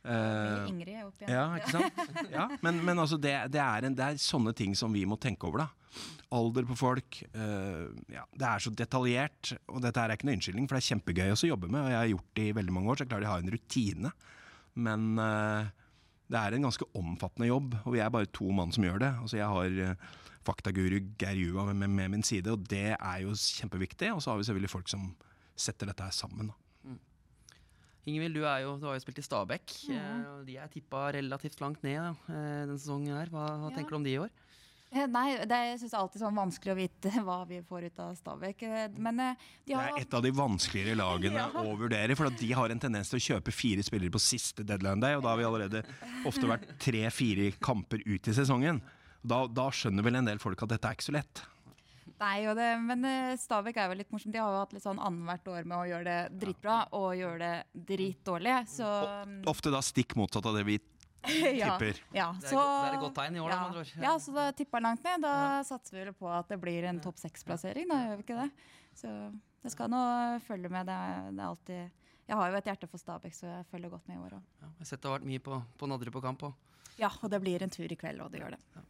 [0.05, 1.33] Uh, Ingrid er oppe igjen.
[1.33, 2.01] Ja, ikke sant?
[2.35, 5.17] Ja, men, men altså det, det, er en, det, er sånne ting som vi må
[5.21, 5.65] tenke over.
[5.65, 6.03] da.
[6.37, 7.23] Alder på folk.
[7.33, 9.55] Uh, ja, det er så detaljert.
[9.73, 11.81] Og dette er ikke noe unnskyldning, for det er kjempegøy å jobbe med.
[11.87, 13.55] Og jeg har gjort det i veldig mange år, så jeg klarer å ha en
[13.55, 14.13] rutine.
[14.85, 15.73] Men uh,
[16.35, 19.13] det er en ganske omfattende jobb, og vi er bare to mann som gjør det.
[19.23, 19.97] Altså Jeg har
[20.45, 24.11] faktaguru Geir Jua med, med, med, min side, og det er jo kjempeviktig.
[24.13, 25.09] Og så har vi selvfølgelig folk som
[25.57, 26.51] setter dette her sammen.
[26.51, 26.59] da.
[28.05, 29.75] Ingvild, du, jo, du, har jo spilt i Stabæk.
[29.89, 30.25] Mm.
[30.45, 33.17] De er tippa relativt langt ned da, eh, denne sesongen.
[33.17, 33.33] her.
[33.33, 33.77] Hva, hva ja.
[33.79, 34.35] tenker du om de i år?
[34.95, 38.13] Eh, nei, det er, jeg alltid sånn vanskelig å vite hva vi får ut av
[38.19, 38.67] Stabæk.
[38.95, 39.23] Men
[39.67, 41.49] de har Det er et av de vanskeligere lagene ja.
[41.65, 42.15] å vurdere.
[42.19, 45.25] For de har en tendens til å kjøpe fire spillere på siste deadline day, og
[45.27, 45.83] da har vi allerede
[46.29, 48.79] ofte vært tre-fire kamper ut i sesongen.
[49.25, 51.43] Da, da skjønner vel en del folk at dette er ikke så lett.
[52.21, 53.03] Nei, det, men
[53.41, 54.33] Stabæk er jo litt morsomt.
[54.33, 57.41] De har jo hatt litt sånn annethvert år med å gjøre det dritbra og gjøre
[57.43, 58.55] det dritdårlig.
[58.71, 58.87] Så
[59.51, 60.79] Ofte da stikk motsatt av det vi
[61.33, 62.01] tipper.
[62.15, 63.83] ja, det, er så, det, er et godt tegn i år, ja, da.
[63.95, 64.05] Ja.
[64.07, 65.25] ja, så da tipper langt ned.
[65.25, 65.59] Da ja.
[65.67, 68.49] satser vi vel på at det blir en topp seks-plassering, da gjør vi ikke det?
[68.95, 69.13] Så
[69.65, 70.03] det skal nå
[70.47, 70.89] følge med.
[70.91, 73.93] Det er, det er alltid jeg har jo et hjerte for Stabæk, så jeg følger
[73.93, 74.45] godt med i år òg.
[74.63, 76.55] Ja, jeg har sett det har vært mye på, på Nadderud på kamp òg.
[76.97, 78.61] Ja, og det blir en tur i kveld, og det gjør det.
[78.77, 78.85] Ja.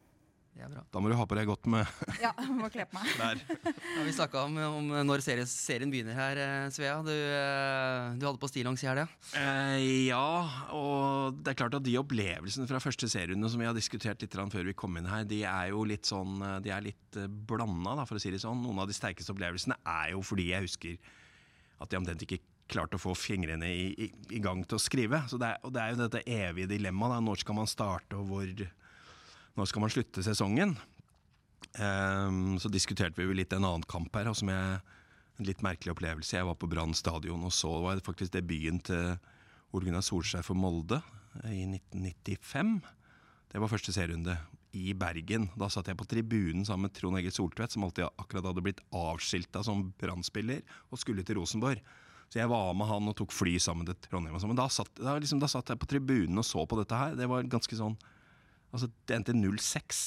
[0.54, 1.82] Da må du ha på deg godt med
[2.22, 3.40] Ja, må kle på meg.
[3.50, 7.00] ja, vi snakka om, om, når serien, serien begynner her, eh, Svea.
[7.04, 9.08] Du, eh, du hadde på stillongs i helga?
[9.40, 10.22] Eh, ja,
[10.76, 14.34] og det er klart at de opplevelsene fra første serierunde som vi har diskutert litt
[14.34, 18.18] før vi kom inn her, de er jo litt sånn De er litt blanda, for
[18.18, 18.62] å si det sånn.
[18.62, 21.14] Noen av de sterkeste opplevelsene er jo fordi jeg husker
[21.82, 25.24] at de omtrent ikke klarte å få fingrene i, i, i, gang til å skrive.
[25.30, 27.22] Så det er, og det er jo dette evige dilemmaet.
[27.24, 28.64] Når skal man starte, og hvor
[29.54, 30.74] nå skal man slutte sesongen.
[31.74, 34.80] Um, så diskuterte vi litt en annen kamp her, som jeg,
[35.38, 36.36] en litt merkelig opplevelse.
[36.36, 39.14] Jeg var på Brann stadion og så var det faktisk debuten til
[39.74, 41.00] Ole Gunnar Solskjær for Molde
[41.50, 42.76] i 1995.
[43.50, 44.36] Det var første serierunde
[44.74, 45.48] i Bergen.
[45.58, 48.82] Da satt jeg på tribunen sammen med Trond Egil Soltvedt, som alltid akkurat hadde blitt
[48.94, 51.82] avskilta som brann og skulle til Rosenborg.
[52.30, 54.34] Så jeg var med han og tok fly sammen til Trondheim.
[54.42, 54.50] Sånn.
[54.50, 57.14] Men da satt, da, liksom, da satt jeg på tribunen og så på dette her.
[57.18, 57.94] Det var ganske sånn
[58.74, 60.04] Altså, det endte 0-6.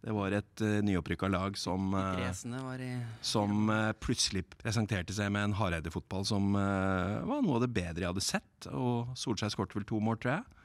[0.00, 5.28] Det var et uh, nyopprykka lag som uh, var i som uh, plutselig presenterte seg
[5.34, 8.70] med en Hareide-fotball som uh, var noe av det bedre jeg hadde sett.
[8.72, 10.56] Og Solskjær skåret vel to mål, tror jeg.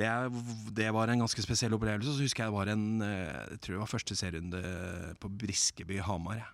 [0.00, 0.08] Det,
[0.72, 2.14] det, var en ganske spesiell opplevelse.
[2.16, 4.62] Så husker jeg det var en Jeg tror det var første serierunde
[5.20, 6.40] på Briskeby Hamar.
[6.40, 6.48] Ja.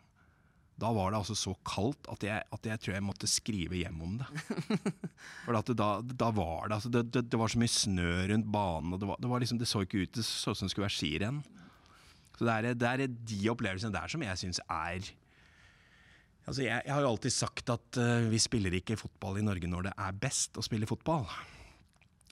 [0.77, 4.01] Da var det altså så kaldt at jeg, at jeg, tror jeg måtte skrive hjem
[4.05, 4.27] om det.
[5.47, 8.51] For det, da, da, var det, altså, det, det, det var så mye snø rundt
[8.53, 10.75] banen, og det, var, var liksom, det så ikke ut det så ut som det
[10.75, 11.41] skulle være skirenn.
[12.37, 15.15] Så det er, det er de opplevelsene der som jeg syns er
[16.47, 19.67] Altså jeg, jeg, har jo alltid sagt at uh, vi spiller ikke fotball i Norge
[19.67, 21.25] når det er best å spille fotball.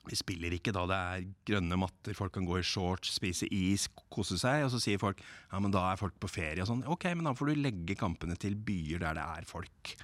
[0.09, 3.87] Vi spiller ikke da det er grønne matter, folk kan gå i shorts, spise is,
[4.13, 4.65] kose seg.
[4.65, 6.83] Og så sier folk ja, men da er folk på ferie og sånn.
[6.91, 9.95] Ok, men da får du legge kampene til byer der det er folk.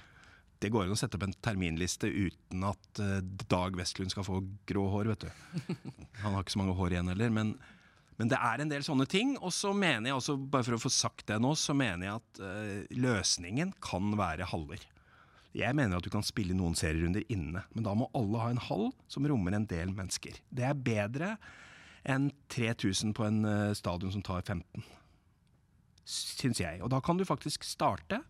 [0.62, 3.18] Det går an å sette opp en terminliste uten at uh,
[3.50, 5.70] Dag Vestlund skal få grå hår, vet du.
[6.22, 7.32] Han har ikke så mange hår igjen heller.
[7.34, 7.56] men
[8.20, 9.32] men det er en del sånne ting.
[9.40, 12.20] Og så mener jeg også, bare for å få sagt det nå, så mener jeg
[12.20, 14.84] at uh, løsningen kan være haller.
[15.56, 18.62] Jeg mener at du kan spille noen serierunder inne, men da må alle ha en
[18.70, 20.38] hall som rommer en del mennesker.
[20.48, 21.34] Det er bedre
[22.08, 24.86] enn 3000 på en uh, stadion som tar 15.
[26.08, 26.80] Syns jeg.
[26.82, 28.22] Og da kan du faktisk starte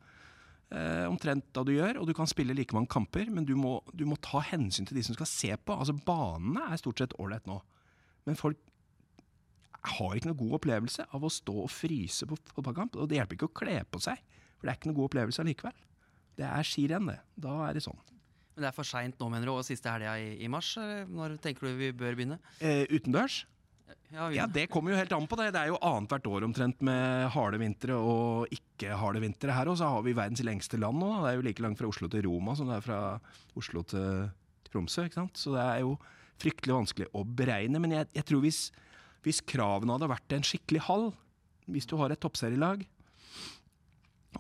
[0.75, 3.79] uh, omtrent da du gjør, og du kan spille like mange kamper, men du må,
[3.95, 5.79] du må ta hensyn til de som skal se på.
[5.79, 7.61] Altså Banene er stort sett ålreit nå,
[8.27, 8.59] men folk
[9.95, 12.99] har ikke noe god opplevelse av å stå og fryse på fotballkamp.
[12.99, 14.21] Og det hjelper ikke å kle på seg,
[14.59, 15.79] for det er ikke noe god opplevelse allikevel.
[16.39, 17.21] Det er skirenn, det.
[17.45, 17.99] Da er det sånn.
[18.53, 20.75] Men det er for seint nå, mener du, og siste helga i, i, mars?
[21.09, 22.39] Når tenker du vi bør begynne?
[22.61, 23.43] Eh, utendørs?
[24.13, 25.51] Ja, ja, Det kommer jo helt an på det.
[25.55, 29.71] Det er jo annethvert år omtrent med harde vintre og ikke harde vintre her.
[29.73, 31.11] Og så har vi verdens lengste land nå.
[31.25, 33.01] Det er jo like langt fra Oslo til Roma som det er fra
[33.57, 34.27] Oslo til
[34.69, 35.07] Tromsø.
[35.09, 35.41] ikke sant?
[35.41, 35.97] Så det er jo
[36.41, 37.81] fryktelig vanskelig å beregne.
[37.81, 38.67] Men jeg, jeg tror hvis
[39.23, 41.11] hvis kravene hadde vært en skikkelig hall,
[41.71, 42.83] hvis du har et toppserielag,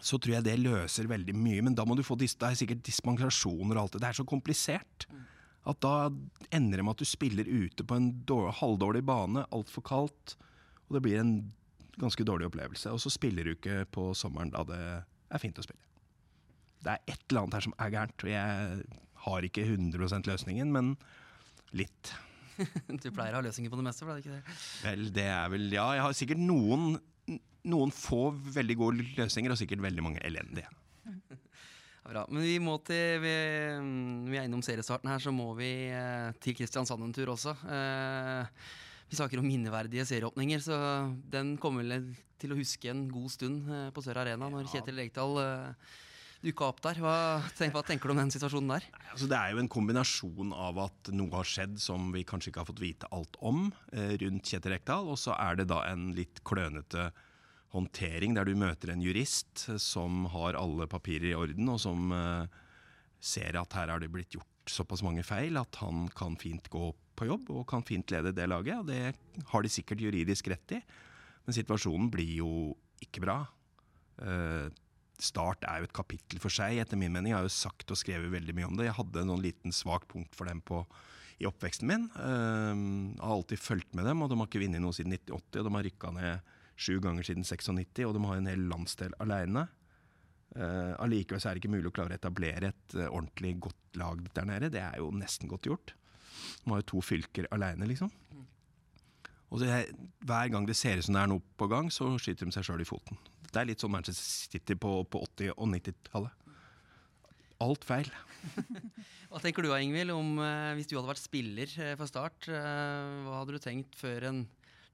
[0.01, 1.65] så tror jeg det løser veldig mye.
[1.67, 4.03] Men da må du få dis det er sikkert dispensasjoner og alt det.
[4.05, 5.07] Det er så komplisert.
[5.69, 6.11] At da
[6.51, 10.37] ender det med at du spiller ute på en dårlig, halvdårlig bane, altfor kaldt.
[10.89, 11.37] Og det blir en
[12.01, 12.91] ganske dårlig opplevelse.
[12.91, 15.83] Og så spiller du ikke på sommeren da det er fint å spille.
[16.83, 18.27] Det er et eller annet her som er gærent.
[18.27, 18.85] Og jeg
[19.27, 20.95] har ikke 100% løsningen, men
[21.79, 22.15] litt.
[23.03, 24.57] du pleier å ha løsninger på det meste, for det ikke det?
[24.83, 26.97] Vel, det er vel Ja, jeg har sikkert noen,
[27.73, 30.71] noen få veldig gode løsninger, og sikkert veldig mange elendige.
[32.03, 32.25] Bra.
[32.29, 33.35] Men vi må til vi,
[34.27, 37.55] vi, er innom seriestarten her, så må vi eh, til Kristiansand en tur også.
[37.63, 38.65] Eh,
[39.13, 40.77] vi snakker om minneverdige serieåpninger, så
[41.31, 42.11] den kommer vel
[42.43, 45.93] til å huske en god stund eh, på Sør Arena når Kjetil Rekdal eh,
[46.43, 47.01] dukka opp der.
[47.03, 47.17] Hva,
[47.59, 48.87] tenk, hva, tenker du om den situasjonen der?
[49.13, 52.65] Altså, det er jo en kombinasjon av at noe har skjedd som vi kanskje ikke
[52.65, 56.11] har fått vite alt om eh, rundt Kjetil Rekdal, og så er det da en
[56.17, 57.11] litt klønete
[57.73, 62.59] håndtering der du møter en jurist som har alle papirer i orden, og som eh,
[63.23, 66.93] ser at her har det blitt gjort såpass mange feil at han kan fint gå
[67.19, 68.79] på jobb og kan fint lede det laget.
[68.79, 70.81] og Det har de sikkert juridisk rett i,
[71.47, 72.53] men situasjonen blir jo
[73.03, 73.41] ikke bra.
[74.23, 74.71] Uh,
[75.23, 77.33] Start er jo et kapittel for seg, etter min mening.
[77.33, 78.89] Jeg har jo sagt og skrevet veldig mye om det.
[78.89, 80.81] Jeg hadde noen liten svak punkt for dem på,
[81.43, 82.09] i oppveksten min.
[82.17, 85.61] Jeg har alltid fulgt med dem, og de har ikke vunnet noe siden 1980.
[85.61, 86.51] Og de har rykka ned
[86.83, 89.69] sju ganger siden 96, og de har en hel landsdel aleine.
[90.53, 94.01] Uh, allikevel så er det ikke mulig å klare å etablere et uh, ordentlig godt
[94.01, 94.73] lag der nede.
[94.75, 95.95] Det er jo nesten godt gjort.
[96.65, 98.11] De har jo to fylker aleine, liksom.
[99.53, 99.71] Og det,
[100.25, 102.67] Hver gang det ser ut som det er noe på gang, så skyter de seg
[102.69, 103.21] sjøl i foten.
[103.53, 106.39] Det er litt sånn Manchester City på, på 80- og 90-tallet.
[107.63, 108.09] Alt feil.
[109.31, 112.49] hva tenker du Ingvild, om eh, hvis du hadde vært spiller eh, for Start?
[112.49, 114.43] Eh, hva hadde du tenkt før en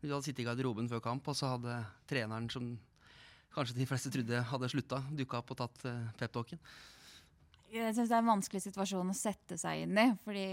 [0.03, 1.79] Du hadde sittet i garderoben før kamp, og så hadde
[2.11, 2.77] treneren som
[3.55, 6.61] kanskje de fleste trodde hadde slutta, dukka opp og tatt uh, peptalken?
[7.73, 10.07] Jeg syns det er en vanskelig situasjon å sette seg inn i.
[10.23, 10.45] Fordi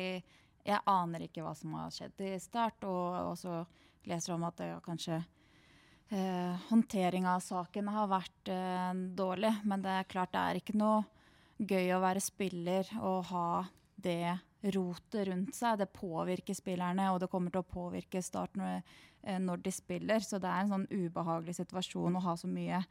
[0.65, 3.59] jeg aner ikke hva som har skjedd i Start, og så
[4.09, 5.19] leser om at det kanskje
[6.09, 9.53] eh, håndteringa av saken har vært eh, dårlig.
[9.63, 11.03] Men det er klart det er ikke noe
[11.57, 13.47] gøy å være spiller og ha
[13.95, 14.37] det
[14.75, 15.79] rotet rundt seg.
[15.79, 18.81] Det påvirker spillerne, og det kommer til å påvirke Start når,
[19.23, 20.19] eh, når de spiller.
[20.19, 22.83] Så det er en sånn ubehagelig situasjon å ha så mye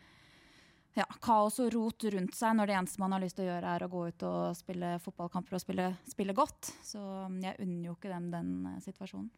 [0.94, 3.72] ja, kaos og rot rundt seg når det eneste man har lyst til å gjøre,
[3.74, 6.70] er å gå ut og spille fotballkamper og spille, spille godt.
[6.86, 7.00] Så
[7.42, 9.32] jeg unner jo ikke dem den eh, situasjonen.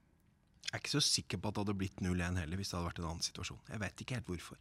[0.66, 2.88] Jeg er ikke så sikker på at det hadde blitt 0-1 heller hvis det hadde
[2.90, 3.62] vært en annen situasjon.
[3.70, 4.59] Jeg vet ikke helt hvorfor.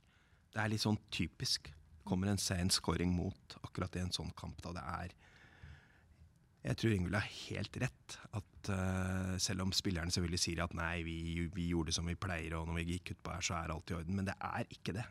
[0.54, 1.72] Det er litt sånn typisk.
[2.06, 5.16] Kommer en sen scoring mot akkurat i en sånn kamp da det er
[6.66, 8.16] jeg tror Ingvild har helt rett.
[8.38, 11.18] At uh, selv om spillerne selvfølgelig sier at nei, vi,
[11.54, 13.94] vi, gjorde det som vi pleier, og når vi gikk utpå her, så er alt
[13.94, 14.18] i orden.
[14.18, 15.06] Men det er ikke det.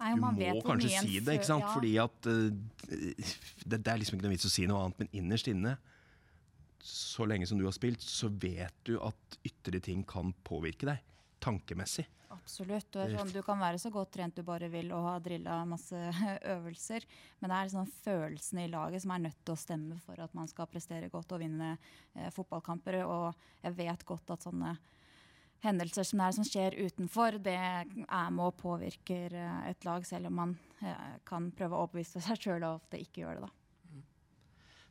[0.00, 1.66] Nei, du må kanskje si det, ikke sant?
[1.66, 1.74] Ja.
[1.76, 2.48] fordi at uh,
[2.88, 5.76] det, det, er liksom ikke noe vits å si noe annet, men innerst inne,
[6.86, 11.02] så lenge som du har spilt, så vet du at ytre ting kan påvirke deg
[11.42, 12.06] tankemessig.
[12.36, 12.96] Absolutt.
[13.12, 15.96] Sånn, du kan være så godt trent du bare vil og ha drilla masse
[16.54, 17.06] øvelser,
[17.40, 20.34] men det er sånn følelsene i laget som er nødt til å stemme for at
[20.36, 23.00] man skal prestere godt og vinne eh, fotballkamper.
[23.06, 24.74] Og jeg vet godt at sånne
[25.64, 30.06] hendelser som det er som skjer utenfor, det er med og påvirker eh, et lag,
[30.06, 33.46] selv om man eh, kan prøve å overbevise seg sjøl og ofte ikke gjør det.
[33.48, 33.65] da.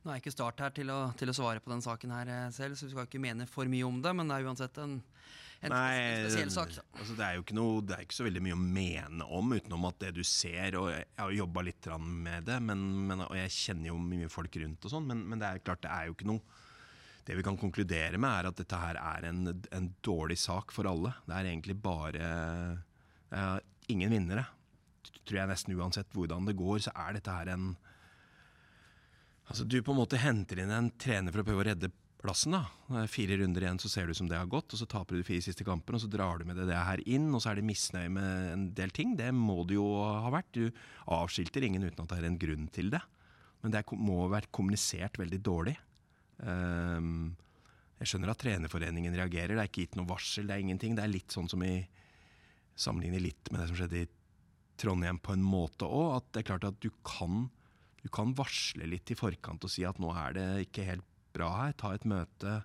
[0.05, 2.29] Nå er jeg ikke Start her til å, til å, svare på den saken her
[2.29, 4.11] eh, selv, så vi skal ikke mene for mye om det.
[4.13, 4.99] Men det er uansett en,
[5.65, 5.95] en Nei,
[6.27, 6.75] spesiell sak.
[6.93, 9.55] Altså, det, er jo ikke noe, det er ikke så veldig mye å mene om,
[9.57, 13.33] utenom at det du ser Og jeg har jobba litt med det, men, men, og
[13.39, 16.05] jeg kjenner jo mye folk rundt og sånn, men, men, det er klart det er
[16.11, 16.61] jo ikke noe
[17.25, 20.85] Det vi kan konkludere med, er at dette her er en, en dårlig sak for
[20.85, 21.15] alle.
[21.25, 22.29] Det er egentlig bare
[23.33, 23.57] uh,
[23.89, 24.45] ingen vinnere.
[25.25, 27.71] Tror jeg nesten uansett hvordan det går, så er dette her en
[29.45, 31.91] Altså Du på en måte henter inn en trener for å prøve å redde
[32.25, 32.55] plassen.
[32.55, 33.05] da.
[33.11, 35.43] Fire runder igjen, så ser du som det har gått, og så taper du fire
[35.45, 37.67] siste kampene, og så drar du med deg det her inn, og så er det
[37.67, 39.15] misnøye med en del ting.
[39.19, 40.49] Det må det jo ha vært.
[40.57, 40.71] Du
[41.13, 43.01] avskilter ingen uten at det er en grunn til det.
[43.61, 45.75] Men det må ha vært kommunisert veldig dårlig.
[46.37, 47.35] Um,
[48.01, 49.55] jeg skjønner at trenerforeningen reagerer.
[49.55, 50.97] Det er ikke gitt noe varsel, det er ingenting.
[50.97, 51.77] Det er litt sånn som i
[52.75, 54.07] Sammenligner litt med det som skjedde i
[54.81, 56.17] Trondheim på en måte òg.
[56.17, 57.45] At det er klart at du kan
[58.05, 61.47] du kan varsle litt i forkant og si at nå er det ikke helt bra
[61.57, 62.59] her, ta et møte.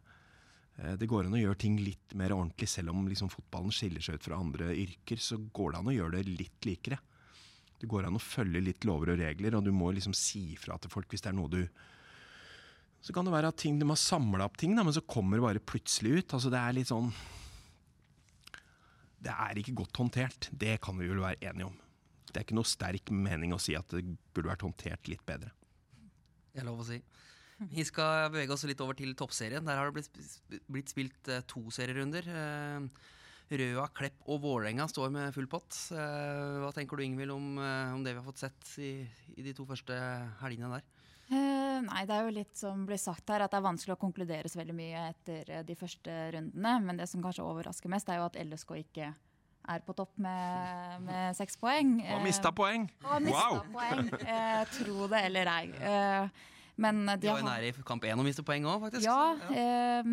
[0.76, 4.05] Eh, det går an å gjøre ting litt mer ordentlig, selv om liksom fotballen skiller
[4.05, 5.16] seg ut fra andre yrker.
[5.16, 7.00] Så går det an å gjøre det litt likere.
[7.81, 10.76] Det går an å følge litt lover og regler, og du må liksom si fra
[10.76, 11.64] til folk hvis det er noe du
[13.00, 15.38] Så kan det være at ting, de har samla opp ting, da, men så kommer
[15.38, 16.35] det bare plutselig ut.
[16.37, 17.09] Altså Det er litt sånn
[19.24, 20.50] Det er ikke godt håndtert.
[20.53, 21.79] Det kan vi vel være enige om
[22.31, 25.53] det er ikke noe sterk mening å si at det burde vært håndtert litt bedre.
[26.51, 26.99] Det er lov å si.
[27.61, 29.66] Vi skal bevege oss litt over til toppserien.
[29.66, 30.07] Der har det
[30.71, 32.25] blitt, spilt uh, to serierunder.
[32.25, 33.11] Uh,
[33.51, 35.75] Røa, Klepp og Vålerenga står med full pott.
[35.93, 38.95] Uh, hva tenker du Ingvild om, om, det vi har fått sett i,
[39.37, 39.97] i de to første
[40.45, 40.88] helgene der?
[41.31, 44.51] nei, det er jo litt som blir sagt her, at det er vanskelig å konkludere
[44.51, 46.73] så veldig mye etter de første rundene.
[46.85, 49.12] Men det som kanskje overrasker mest, er jo at LSK ikke
[49.68, 51.99] er på topp med, med seks poeng.
[52.14, 52.87] Og mista poeng!
[53.05, 53.61] Og mista wow.
[53.75, 54.09] poeng.
[54.20, 55.66] Eh, tro det eller ei.
[55.90, 56.46] Eh,
[56.81, 59.05] men de, de var jo nære i kamp én å miste poeng òg, faktisk.
[59.05, 59.64] Ja, ja.
[60.01, 60.11] Eh,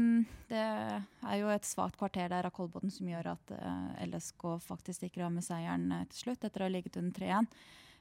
[0.52, 5.00] det er jo et svakt kvarter der av Kolbotn som gjør at eh, LSK faktisk
[5.00, 7.50] stikker av med seieren eh, til slutt, etter å ha ligget under 3-1.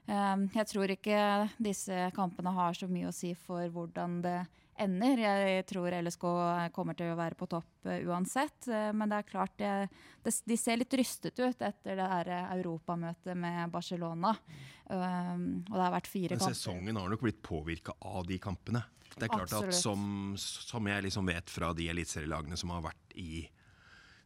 [0.07, 1.21] Eh, jeg tror ikke
[1.69, 4.37] disse kampene har så mye å si for hvordan det
[4.83, 5.21] ender.
[5.23, 6.25] Jeg tror LSK
[6.75, 8.69] kommer til å være på topp uh, uansett.
[8.69, 9.71] Uh, men det er klart det,
[10.25, 14.35] det, de ser litt rystet ut etter det her eh, europamøtet med Barcelona.
[14.87, 16.53] Um, og det har vært fire kamper.
[16.53, 18.83] Men sesongen har nok blitt påvirka av de kampene.
[19.17, 19.73] Det er klart Absolutt.
[19.73, 23.47] at som, som jeg liksom vet fra de eliteserielagene som har vært i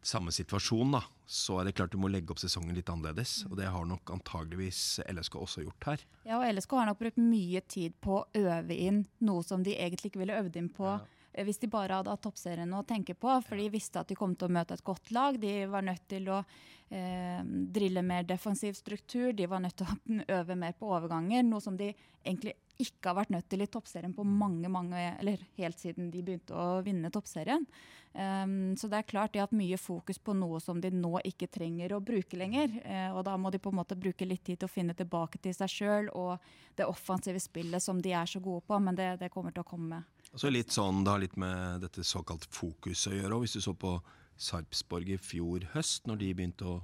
[0.02, 3.46] samme situasjon, da, så er det klart du må legge opp sesongen litt annerledes.
[3.50, 6.06] Og det har nok antageligvis LSK også gjort her.
[6.26, 9.78] Ja, og LSK har nok brukt mye tid på å øve inn noe som de
[9.78, 10.90] egentlig ikke ville øvd inn på.
[10.90, 11.22] Ja.
[11.34, 14.18] Eh, hvis de bare hadde hatt toppserien å tenke på, for de visste at de
[14.20, 15.40] kom til å møte et godt lag.
[15.40, 20.26] De var nødt til å eh, drille mer defensiv struktur, de var nødt til å
[20.40, 21.46] øve mer på overganger.
[21.48, 25.42] Noe som de egentlig ikke har vært nødt til i toppserien på mange, mange, eller
[25.58, 27.66] helt siden de begynte å vinne toppserien.
[28.12, 31.14] Um, så det er klart de har hatt mye fokus på noe som de nå
[31.30, 32.74] ikke trenger å bruke lenger.
[32.84, 35.40] Uh, og da må de på en måte bruke litt tid til å finne tilbake
[35.40, 36.44] til seg sjøl og
[36.76, 39.72] det offensive spillet som de er så gode på, men det, det kommer til å
[39.72, 40.04] komme.
[40.36, 43.36] Så litt sånn, Det har litt med dette såkalt fokuset å gjøre.
[43.36, 43.98] Og hvis du så på
[44.42, 46.80] Sarpsborg i fjor høst, når de begynte å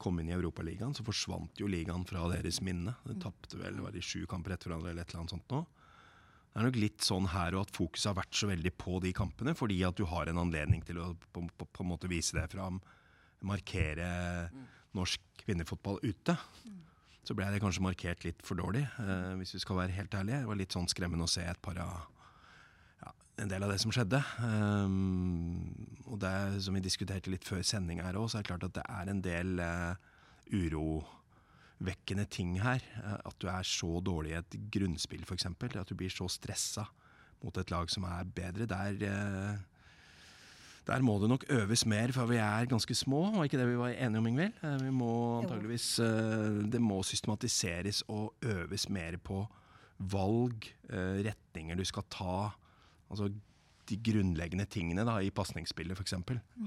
[0.00, 2.94] komme inn i Europaligaen, så forsvant jo ligaen fra deres minne.
[3.06, 5.62] De tapte vel var de sju kamper etter hverandre eller et eller annet sånt nå.
[6.56, 9.12] Det er nok litt sånn her og at fokuset har vært så veldig på de
[9.16, 12.36] kampene, fordi at du har en anledning til å på, på, på en måte vise
[12.36, 12.80] det fram,
[13.44, 14.08] markere
[14.96, 16.36] norsk kvinnefotball ute.
[17.26, 20.40] Så ble det kanskje markert litt for dårlig, eh, hvis vi skal være helt ærlige.
[20.44, 22.15] Det var litt sånn skremmende å se et par av
[23.36, 24.20] en del av det som skjedde.
[24.40, 25.60] Um,
[26.06, 28.76] og det som vi diskuterte litt før sending her òg, så er det klart at
[28.78, 29.92] det er en del uh,
[30.54, 31.02] uro
[31.84, 32.80] vekkende ting her.
[33.02, 35.48] Eh, at du er så dårlig i et grunnspill, f.eks.
[35.48, 36.86] At du blir så stressa
[37.44, 38.68] mot et lag som er bedre.
[38.70, 39.58] Der, eh,
[40.86, 43.26] der må det nok øves mer, for vi er ganske små.
[43.36, 44.60] Var ikke det vi var enige om, Ingvild?
[44.86, 45.96] Vi må antageligvis
[46.72, 49.44] Det må systematiseres og øves mer på
[49.98, 52.52] valg, retninger du skal ta,
[53.10, 53.30] Altså
[53.86, 56.16] de grunnleggende tingene da, i pasningsspillet, f.eks.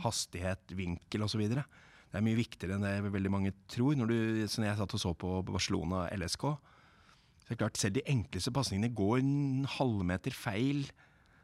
[0.06, 1.42] Hastighet, vinkel osv.
[1.50, 3.98] Det er mye viktigere enn det veldig mange tror.
[4.00, 7.98] Når, du, sånn jeg satt og så på Barcelona LSK, så er det klart selv
[7.98, 10.86] de enkleste pasningene går en halvmeter feil.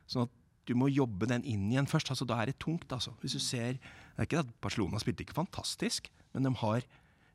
[0.10, 0.34] Sånn at
[0.66, 2.10] du må jobbe den inn igjen først.
[2.14, 2.92] altså Da er det tungt.
[2.92, 3.14] altså.
[3.22, 3.78] Hvis du ser,
[4.16, 6.86] Det er ikke at Barcelona spilte ikke fantastisk, men de har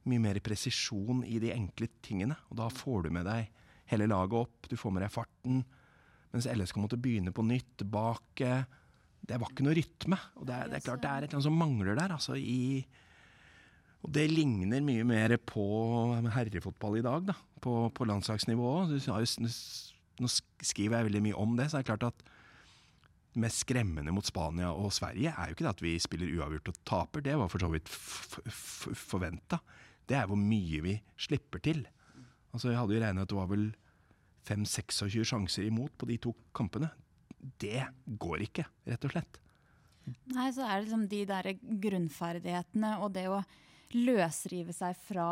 [0.08, 2.36] mye mer presisjon i de enkle tingene.
[2.50, 3.50] Og da får du med deg
[3.92, 5.64] hele laget opp, du får med deg farten.
[6.34, 8.50] Mens LSK måtte begynne på nytt, tilbake.
[9.20, 10.18] Det var ikke noe rytme.
[10.40, 12.16] Og det er, det er klart det er et eller annet som mangler der.
[12.16, 12.84] altså i...
[14.00, 15.64] Og det ligner mye mer på
[16.32, 17.36] herrefotball i dag, da.
[17.60, 18.70] På, på landslagsnivå.
[18.88, 22.24] Nå skriver jeg veldig mye om det, så er det klart at
[23.30, 26.72] det mest skremmende mot Spania og Sverige er jo ikke det at vi spiller uavgjort
[26.72, 27.92] og taper, det var for så vidt
[28.98, 29.60] forventa.
[30.08, 31.84] Det er hvor mye vi slipper til.
[32.50, 33.68] Altså Jeg hadde jo regna at det var vel
[34.48, 36.90] 5-26 sjanser imot på de to kampene.
[37.60, 37.84] Det
[38.20, 39.40] går ikke, rett og slett.
[40.32, 41.48] Nei, så er det liksom de der
[41.84, 43.40] grunnferdighetene og det å
[43.96, 45.30] løsrive seg fra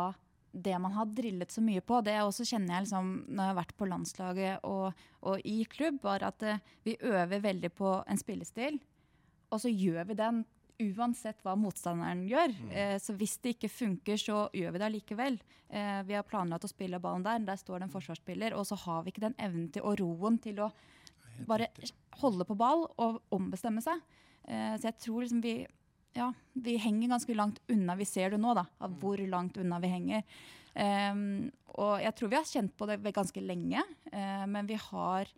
[0.51, 1.99] det man har drillet så mye på.
[2.05, 5.99] Det også kjenner jeg liksom, når jeg har vært på landslaget og, og i klubb,
[6.03, 8.79] var at uh, vi øver veldig på en spillestil,
[9.49, 10.43] og så gjør vi den
[10.79, 12.53] uansett hva motstanderen gjør.
[12.55, 12.69] Mm.
[12.71, 15.39] Eh, så hvis det ikke funker, så gjør vi det allikevel.
[15.69, 18.77] Eh, vi har planlagt å spille ballen der, der står det en forsvarsspiller, og så
[18.85, 20.69] har vi ikke den evnen til, og roen til å
[21.47, 21.69] bare
[22.19, 24.01] holde på ball og ombestemme seg.
[24.43, 25.53] så jeg tror liksom vi
[26.17, 27.95] ja, vi henger ganske langt unna.
[27.95, 28.97] Vi ser det nå, da, av mm.
[29.01, 30.23] hvor langt unna vi henger.
[30.73, 31.49] Um,
[31.81, 35.31] og jeg tror vi har kjent på det ganske lenge, uh, men vi har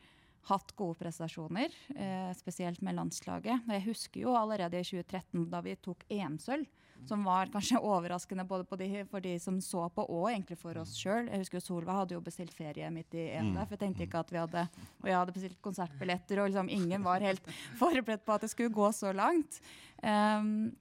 [0.50, 3.68] hatt gode prestasjoner, eh, spesielt med landslaget.
[3.68, 6.66] Jeg husker jo allerede i 2013, da vi tok EM-sølv,
[7.08, 10.94] som var kanskje overraskende både de, for de som så på, og egentlig for oss
[10.98, 11.30] sjøl.
[11.30, 14.22] Jeg husker Solveig hadde jo bestilt ferie midt i EM der, for jeg tenkte ikke
[14.22, 14.68] at vi hadde
[15.02, 17.48] Og jeg hadde bestilt konsertbilletter, og liksom ingen var helt
[17.82, 19.62] forberedt på at det skulle gå så langt.
[20.02, 20.72] Um,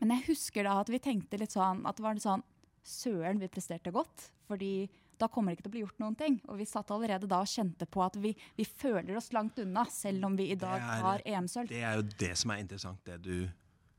[0.00, 2.46] men jeg husker da at vi tenkte litt sånn at det var litt sånn
[2.86, 4.28] Søren, vi presterte godt.
[4.46, 4.86] Fordi
[5.20, 6.38] da kommer det ikke til å bli gjort noen ting.
[6.50, 9.86] Og vi satt allerede da og kjente på at vi, vi føler oss langt unna,
[9.92, 11.70] selv om vi i dag er, har EM-sølv.
[11.72, 13.46] Det er jo det som er interessant, det du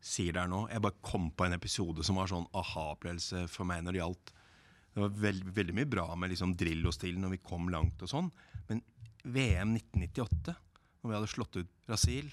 [0.04, 0.66] sier der nå.
[0.72, 4.34] Jeg bare kom på en episode som var sånn aha-opplevelse for meg når det gjaldt
[4.94, 8.32] Det var veld, veldig mye bra med liksom Drillo-stilen når vi kom langt og sånn,
[8.70, 8.80] men
[9.28, 10.56] VM 1998,
[11.02, 12.32] når vi hadde slått ut Brasil,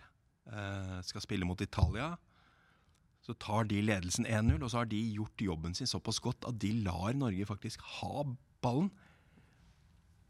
[0.49, 2.15] eh, skal spille mot Italia
[3.25, 6.59] så tar de ledelsen 1-0, og så har de gjort jobben sin såpass godt at
[6.61, 8.25] de lar Norge faktisk ha
[8.65, 8.89] ballen.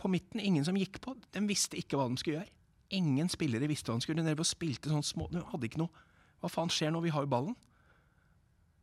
[0.01, 1.14] På midten, ingen som gikk på.
[1.33, 2.53] De visste ikke hva de skulle gjøre.
[2.94, 4.37] Ingen spillere visste hva de skulle gjøre.
[4.37, 6.05] De spilte sånn små De hadde ikke noe
[6.44, 7.01] hva faen skjer nå?
[7.01, 7.55] Vi har jo ballen.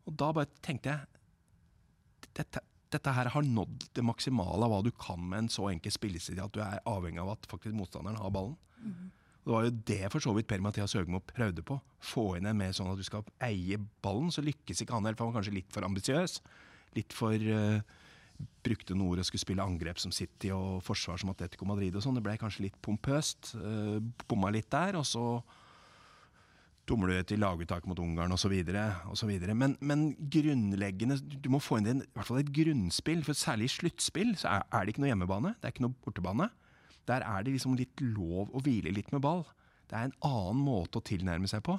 [0.09, 4.89] Og da bare tenkte jeg dette, dette her har nådd det maksimale av hva du
[4.97, 8.33] kan med en så enkel spillestil at du er avhengig av at faktisk motstanderen har
[8.33, 8.55] ballen.
[8.81, 9.11] Mm.
[9.41, 11.77] Det var jo det for så vidt Per-Mathias Høgmo prøvde på.
[12.01, 14.33] Få inn en mer sånn at du skal eie ballen.
[14.33, 16.39] Så lykkes ikke han helt, for han var kanskje litt for ambisiøs.
[16.97, 17.81] Litt for uh,
[18.61, 22.19] Brukte noe og skulle spille angrep som City og forsvar som Atletico Madrid og sånn.
[22.19, 23.55] Det ble kanskje litt pompøst.
[23.57, 23.97] Uh,
[24.29, 24.99] bomma litt der.
[24.99, 25.25] Og så
[26.89, 28.53] dummer du til laguttak mot Ungarn osv.
[29.53, 33.23] Men, men grunnleggende Du må få inn det, i hvert fall et grunnspill.
[33.27, 35.55] For særlig i sluttspill så er, er, det ikke noe hjemmebane.
[35.57, 36.51] Det er ikke noe bortebane.
[37.09, 39.45] Der er det liksom litt lov å hvile litt med ball.
[39.89, 41.75] Det er en annen måte å tilnærme seg på.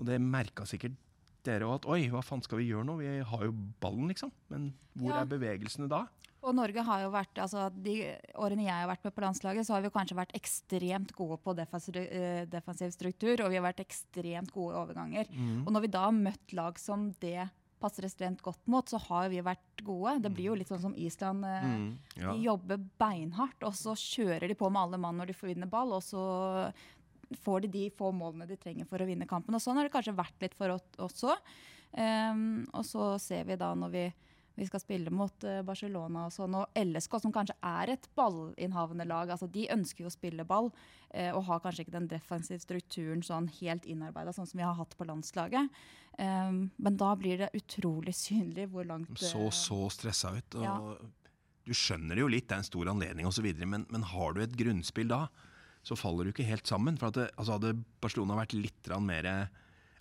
[0.00, 0.96] Og det merka sikkert
[1.46, 2.96] dere òg, at oi, hva faen skal vi gjøre nå?
[3.00, 4.32] Vi har jo ballen, liksom.
[4.52, 5.20] Men hvor ja.
[5.22, 6.06] er bevegelsene da?
[6.40, 7.94] Og Norge har jo vært, altså De
[8.40, 11.54] årene jeg har vært med på landslaget, så har vi kanskje vært ekstremt gode på
[11.58, 15.32] eh, defensiv struktur, og vi har vært ekstremt gode i overganger.
[15.32, 15.66] Mm.
[15.66, 17.50] Og når vi da har møtt lag som det
[17.80, 20.18] passer ekstremt godt mot, så har vi vært gode.
[20.24, 21.44] Det blir jo litt sånn som Island.
[21.44, 21.90] Eh, mm,
[22.22, 22.32] ja.
[22.32, 25.68] De jobber beinhardt, og så kjører de på med alle mann når de får vinne
[25.70, 25.92] ball.
[25.96, 26.24] Og så
[27.44, 29.54] får de de få målene de trenger for å vinne kampen.
[29.54, 31.52] Og sånn har det kanskje vært litt for oss òg.
[31.90, 34.04] Um, og så ser vi da når vi
[34.60, 36.56] vi skal spille mot uh, Barcelona og sånn.
[36.58, 40.68] Og LSK, som kanskje er et ballinnhavende lag, altså de ønsker jo å spille ball.
[41.14, 44.76] Uh, og har kanskje ikke den defensive strukturen sånn helt innarbeida, sånn som vi har
[44.78, 45.80] hatt på landslaget.
[46.18, 50.58] Um, men da blir det utrolig synlig hvor langt uh, Så, så stressa ut.
[50.60, 50.76] og ja.
[51.64, 54.40] Du skjønner det jo litt, det er en stor anledning osv., men, men har du
[54.42, 55.26] et grunnspill da,
[55.86, 56.98] så faller du ikke helt sammen.
[57.00, 59.28] For det, altså Hadde Barcelona vært litt mer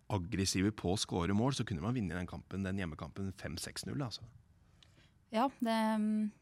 [0.09, 3.93] aggressive på å skåre mål, så kunne man vinne den kampen, den hjemmekampen 5-6-0.
[4.01, 4.25] altså.
[5.29, 5.75] Ja, det,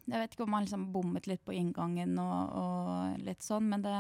[0.08, 3.84] jeg vet ikke om man liksom bommet litt på inngangen og, og litt sånn, men
[3.84, 3.98] det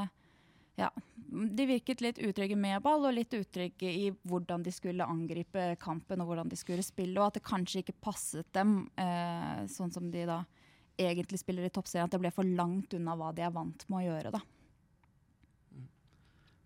[0.78, 0.92] ja,
[1.28, 6.22] De virket litt utrygge med ball og litt utrygge i hvordan de skulle angripe kampen
[6.22, 10.12] og hvordan de skulle spille, og at det kanskje ikke passet dem, eh, sånn som
[10.14, 10.44] de da
[10.98, 14.00] egentlig spiller i toppserien, at det ble for langt unna hva de er vant med
[14.00, 14.32] å gjøre.
[14.38, 14.44] da.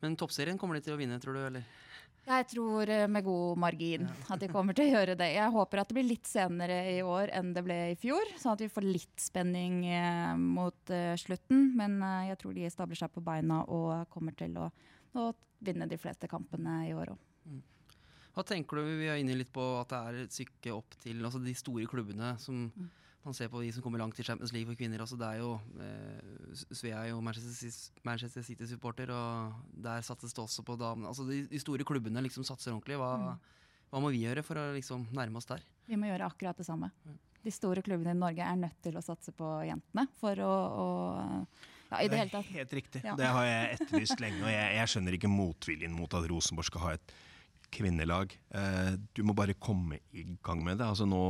[0.02, 1.42] Men toppserien kommer de til å vinne, tror du?
[1.46, 1.66] eller?
[2.22, 5.32] Jeg tror eh, med god margin at de kommer til å gjøre det.
[5.34, 8.54] Jeg håper at det blir litt senere i år enn det ble i fjor, sånn
[8.54, 11.72] at vi får litt spenning eh, mot eh, slutten.
[11.78, 11.98] Men
[12.30, 14.70] jeg tror de stabler seg på beina og kommer til å,
[15.18, 15.32] å
[15.66, 17.28] vinne de fleste kampene i år òg.
[18.32, 21.20] Hva tenker du, Vi er inne litt på at det er et stykke opp til
[21.26, 22.36] altså de store klubbene.
[22.40, 22.70] som
[23.22, 25.04] Man ser på de som kommer langt i Champions League for kvinner.
[25.04, 25.18] også.
[25.20, 30.66] det er jo, eh, Svea er jo Manchester, Manchester City-supporter, og der satses det også
[30.66, 31.08] på damene.
[31.08, 32.98] altså De, de store klubbene liksom satser ordentlig.
[32.98, 33.38] Hva,
[33.92, 35.62] hva må vi gjøre for å liksom nærme oss der?
[35.86, 36.90] Vi må gjøre akkurat det samme.
[37.42, 40.52] De store klubbene i Norge er nødt til å satse på jentene for å,
[40.82, 40.88] å
[41.92, 42.52] ja, i det hele tatt.
[42.56, 43.02] helt riktig.
[43.06, 43.16] Ja.
[43.20, 44.46] Det har jeg etterlyst lenge.
[44.46, 47.14] Og jeg, jeg skjønner ikke motviljen mot at Rosenborg skal ha et
[47.72, 48.34] kvinnelag.
[48.56, 50.88] Eh, du må bare komme i gang med det.
[50.88, 51.22] Altså nå,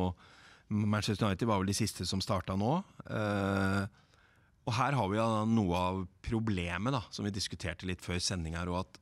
[0.72, 2.72] Manchester United var vel de siste som starta nå.
[3.12, 3.84] Eh,
[4.62, 8.56] og her har vi ja noe av problemet da, som vi diskuterte litt før sending
[8.56, 8.70] her.
[8.72, 9.00] og at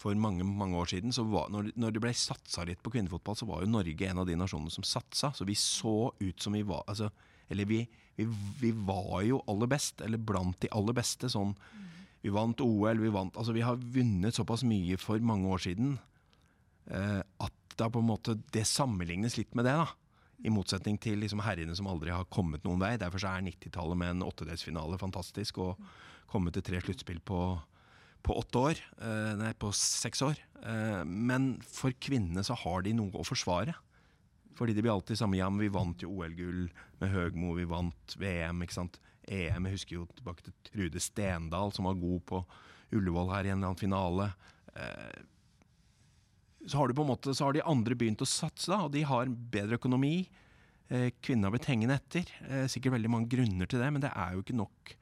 [0.00, 3.46] for mange mange år siden, var, når, når det ble satsa litt på kvinnefotball, så
[3.48, 5.30] var jo Norge en av de nasjonene som satsa.
[5.32, 7.10] Så vi så ut som vi var altså,
[7.48, 7.82] Eller vi,
[8.16, 8.26] vi,
[8.60, 11.30] vi var jo aller best, eller blant de aller beste.
[11.30, 11.54] sånn
[12.24, 15.98] Vi vant OL, vi vant Altså, vi har vunnet såpass mye for mange år siden
[16.90, 19.88] eh, at da på en måte det sammenlignes litt med det, da.
[20.42, 22.96] I motsetning til liksom herrene som aldri har kommet noen vei.
[23.00, 25.62] Derfor er 90-tallet med en åttedelsfinale fantastisk.
[25.62, 25.86] Og
[26.30, 27.40] komme til tre sluttspill på,
[28.24, 28.82] på åtte år.
[28.98, 30.40] Eh, nei, på seks år.
[30.64, 33.76] Eh, men for kvinnene så har de noe å forsvare.
[34.58, 35.58] Fordi det blir alltid samme jam.
[35.58, 36.68] Vi vant jo OL-gull
[37.00, 38.62] med Høgmo, vi vant VM.
[38.62, 39.00] ikke sant?
[39.24, 42.42] EM, jeg husker jo tilbake til Trude Stendal, som var god på
[42.94, 44.26] Ullevål her i en eller annen finale.
[44.76, 45.22] Eh,
[46.66, 49.78] så har, måte, så har de andre begynt å satse, da, og de har bedre
[49.78, 50.26] økonomi.
[50.88, 52.30] Eh, kvinnene har blitt hengende etter.
[52.48, 54.94] Eh, sikkert veldig mange grunner til det, men det er jo ikke nok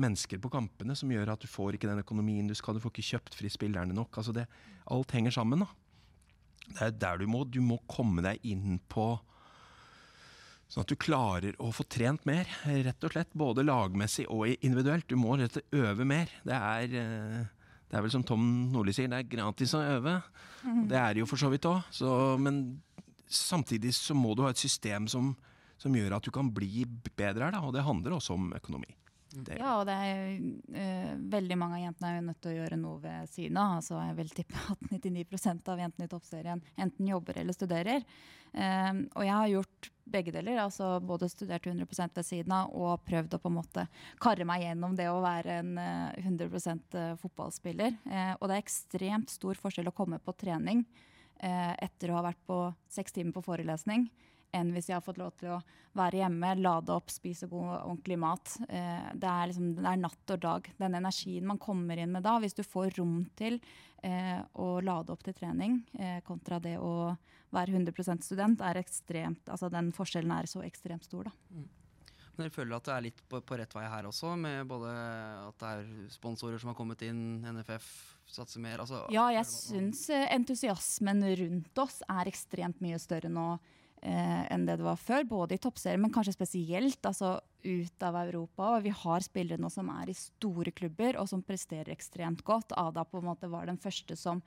[0.00, 2.76] mennesker på kampene som gjør at du får ikke den økonomien du skal.
[2.76, 4.20] Du får ikke kjøpt fri spillerne nok.
[4.20, 4.46] Altså det,
[4.92, 5.64] alt henger sammen.
[5.64, 5.70] da.
[6.70, 7.44] Det er der du må.
[7.44, 9.12] Du må komme deg inn på
[10.70, 13.32] Sånn at du klarer å få trent mer, rett og slett.
[13.34, 15.08] Både lagmessig og individuelt.
[15.10, 16.30] Du må rett og slett øve mer.
[16.46, 17.48] Det er, eh,
[17.90, 20.12] det er vel som Tom Nordli sier, det er gratis å øve.
[20.86, 21.88] Det er det jo for så vidt òg.
[22.38, 22.60] Men
[23.26, 25.32] samtidig så må du ha et system som,
[25.80, 26.84] som gjør at du kan bli
[27.18, 27.64] bedre her, da.
[27.66, 28.94] Og det handler også om økonomi.
[29.60, 30.32] Ja, og det er
[30.74, 33.76] uh, veldig mange av jentene er jo nødt til å gjøre noe ved siden av.
[33.78, 38.06] Altså, jeg vil tippe at 99% av jentene i toppserien enten jobber eller studerer.
[38.50, 40.58] Um, og jeg har gjort begge deler.
[40.64, 43.84] altså Både studert 100 ved siden av og prøvd å på en måte
[44.22, 47.94] karre meg gjennom det å være en eh, 100 fotballspiller.
[48.10, 50.84] Uh, og det er ekstremt stor forskjell å komme på trening
[51.40, 52.56] etter å ha vært på
[52.92, 54.02] seks timer på forelesning
[54.56, 55.60] enn hvis jeg har fått lov til å
[55.98, 58.54] være hjemme, lade opp, spise god, ordentlig mat.
[58.68, 60.70] Eh, det, er liksom, det er natt og dag.
[60.78, 63.58] Den energien man kommer inn med da, hvis du får rom til
[64.06, 67.12] eh, å lade opp til trening, eh, kontra det å
[67.50, 71.30] være 100% student, er ekstremt, altså den forskjellen er så ekstremt stor.
[71.30, 71.34] da.
[71.50, 74.94] Men dere føler at det er litt på, på rett vei her også, med både
[75.48, 77.90] at det er sponsorer som har kommet inn, NFF
[78.30, 83.48] satser mer altså, Ja, jeg syns eh, entusiasmen rundt oss er ekstremt mye større nå
[84.02, 85.26] enn det det var før.
[85.28, 88.74] Både i toppserien, men kanskje spesielt altså ut av Europa.
[88.76, 92.74] Og vi har spillere nå som er i store klubber, og som presterer ekstremt godt.
[92.78, 94.42] Ada på en måte var den første som,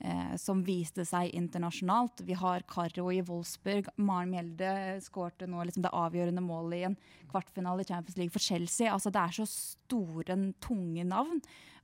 [0.00, 2.24] eh, som viste seg internasjonalt.
[2.26, 3.88] Vi har Carro i Wolfsburg.
[3.96, 6.98] Maren Mjelde skårte nå liksom det avgjørende målet i en
[7.30, 8.90] kvartfinale i Champions League for Chelsea.
[8.92, 11.40] Altså, det er så store, tunge navn.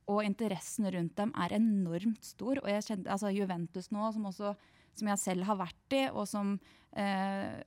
[0.07, 2.59] Og interessen rundt dem er enormt stor.
[2.59, 4.55] Og jeg kjente, altså Juventus nå, som, også,
[4.99, 6.55] som jeg selv har vært i, og som
[6.91, 7.61] eh,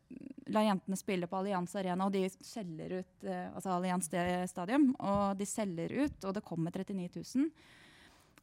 [0.55, 4.11] la jentene spille på Allianz Arena, og de selger ut eh, altså Allianz
[4.51, 7.51] Stadium, og de selger ut, og det kommer 39 000.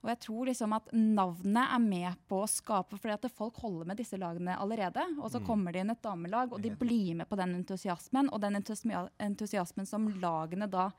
[0.04, 3.88] Og jeg tror liksom at navnet er med på å skape fordi at folk holder
[3.88, 5.06] med disse lagene allerede.
[5.16, 8.28] Og så kommer det inn et damelag, og de blir med på den entusiasmen.
[8.28, 10.90] Og den entusiasmen som lagene da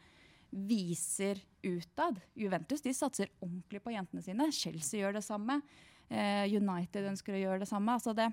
[0.54, 2.22] viser utad.
[2.32, 4.48] Juventus de satser ordentlig på jentene sine.
[4.56, 5.60] Chelsea gjør det samme.
[6.10, 7.94] Eh, United ønsker å gjøre det samme.
[7.96, 8.28] Altså det,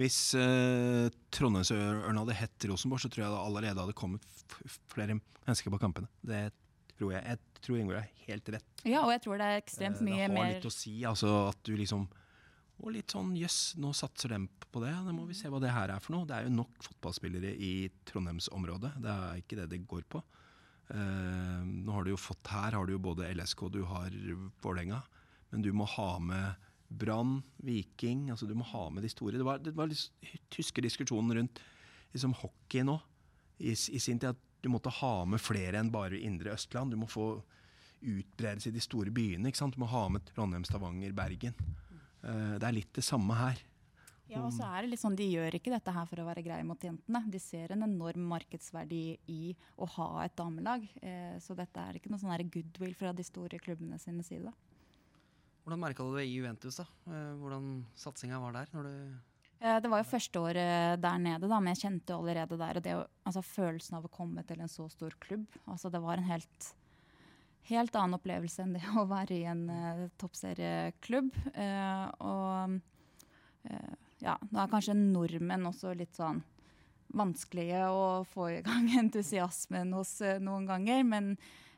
[0.00, 4.26] Hvis eh, Trondheimsørn hadde hett Rosenborg, så tror jeg det allerede hadde kommet
[4.90, 6.10] flere mennesker på kampene.
[6.24, 6.48] Det
[6.94, 7.22] tror jeg.
[7.34, 8.84] Jeg tror Ingrid har helt rett.
[8.84, 10.98] ja, og jeg tror det er ekstremt mye mer det har mer litt å si,
[11.08, 12.06] altså at du liksom
[12.82, 14.40] Og litt sånn jøss, nå satser de
[14.74, 14.90] på det.
[15.06, 16.26] Da må vi se hva det her er for noe.
[16.26, 18.90] Det er jo nok fotballspillere i Trondheimsområdet.
[19.04, 20.20] Det er ikke det det går på.
[20.90, 24.10] Eh, nå har du jo fått her har du jo både LSK, du har
[24.64, 24.98] Vålerenga.
[25.54, 29.38] Men du må ha med Brann, Viking altså Du må ha med de store.
[29.38, 29.92] Det var, det var
[30.52, 31.62] tyske diskusjonen rundt
[32.14, 32.98] liksom hockey nå
[33.58, 34.34] i, i sin tid.
[34.34, 36.94] at du måtte ha med flere enn bare Indre Østland.
[36.94, 37.28] Du må få
[38.00, 39.52] utbredelse i de store byene.
[39.52, 41.56] Du må ha med Trondheim, Stavanger, Bergen.
[42.24, 43.60] Eh, det er litt det samme her.
[44.30, 46.42] Ja, og så er det litt sånn, De gjør ikke dette her for å være
[46.46, 47.20] greie mot jentene.
[47.28, 50.86] De ser en enorm markedsverdi i å ha et damelag.
[51.04, 54.52] Eh, så dette er ikke noe sånn goodwill fra de store klubbene sine side.
[55.64, 56.76] Hvordan merka du det i Juventus?
[56.76, 56.84] da?
[57.08, 58.68] Eh, Hvordan satsinga var der?
[58.76, 58.94] når du...
[59.60, 62.76] Eh, Det var jo første året der nede, da, men jeg kjente jo allerede der.
[62.76, 65.46] og det, altså Følelsen av å komme til en så stor klubb.
[65.66, 66.74] altså Det var en helt,
[67.70, 71.32] helt annen opplevelse enn det å være i en uh, toppserieklubb.
[71.56, 72.80] Uh, og
[73.70, 76.44] uh, ja, da er kanskje nordmenn også litt sånn
[77.14, 81.04] vanskelige å få i gang entusiasmen hos eh, noen ganger.
[81.08, 81.34] Men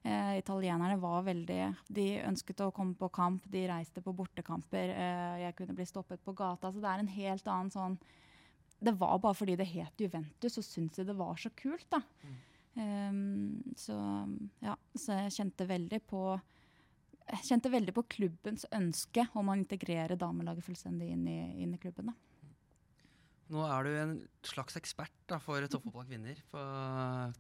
[0.06, 1.60] eh, italienerne var veldig
[1.98, 4.92] De ønsket å komme på kamp, de reiste på bortekamper.
[4.94, 6.70] Eh, jeg kunne bli stoppet på gata.
[6.70, 7.98] Så det er en helt annen sånn
[8.78, 12.02] Det var bare fordi det het Juventus, så syntes de det var så kult, da.
[12.76, 13.96] Ehm, så
[14.60, 16.20] ja, så jeg kjente veldig på
[17.26, 21.80] jeg kjente veldig på klubbens ønske om å integrere damelaget fullstendig inn i, inn i
[21.82, 22.12] klubben.
[22.12, 22.14] da.
[23.50, 24.14] Nå er du en
[24.46, 26.62] slags ekspert da, for toppfotball kvinner på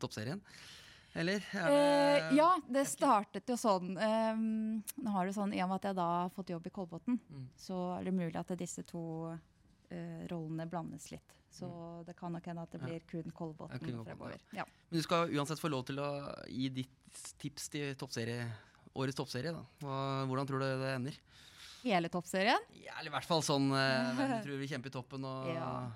[0.02, 0.42] toppserien.
[1.16, 1.40] Eller?
[1.52, 1.64] Det...
[1.72, 3.94] Eh, ja, det startet jo sånn.
[3.96, 4.36] Eh,
[5.02, 7.16] nå har det sånn, I og med at jeg da har fått jobb i Kolbotn,
[7.30, 7.46] Mm.
[7.56, 9.02] så er det mulig at disse to
[9.90, 11.32] eh, rollene blandes litt.
[11.56, 11.68] Så
[12.04, 12.86] det kan nok hende at det Mm.
[12.86, 14.36] Blir Ja, kun Kolbotn, fremover.
[14.52, 14.64] Ja.
[14.90, 16.08] Men du skal uansett få lov til å
[16.48, 18.44] gi ditt tips til toppserie,
[18.94, 19.52] årets toppserie.
[19.52, 19.64] da.
[20.26, 21.16] Hvordan tror du det ender?
[21.84, 22.58] Hele toppserien.
[22.74, 25.90] Ja, eller i hvert fall sånn eh, hvem tror vi kjemper i toppen og, Ja.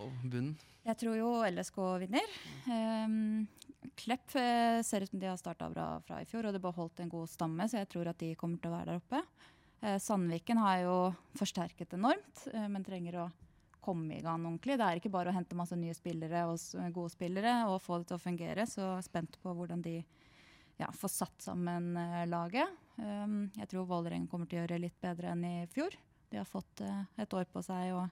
[0.00, 0.56] Og bunnen.
[0.86, 2.36] Jeg tror jo LSK vinner.
[2.66, 3.48] Um,
[3.96, 7.00] Klepp eh, ser ut som de har starta bra fra i fjor, og de beholdt
[7.00, 9.20] en god stamme, så jeg tror at de kommer til å være der oppe.
[9.80, 10.96] Uh, Sandviken har jo
[11.40, 13.28] forsterket enormt, uh, men trenger å
[13.80, 14.76] komme i gang ordentlig.
[14.76, 16.60] Det er ikke bare å hente masse nye spillere og
[16.92, 19.96] gode spillere og få det til å fungere, så jeg er spent på hvordan de
[20.80, 22.76] ja, får satt sammen uh, laget.
[23.00, 25.96] Um, jeg tror Vålerenga kommer til å gjøre litt bedre enn i fjor.
[26.30, 26.84] De har fått
[27.18, 28.06] et år på seg og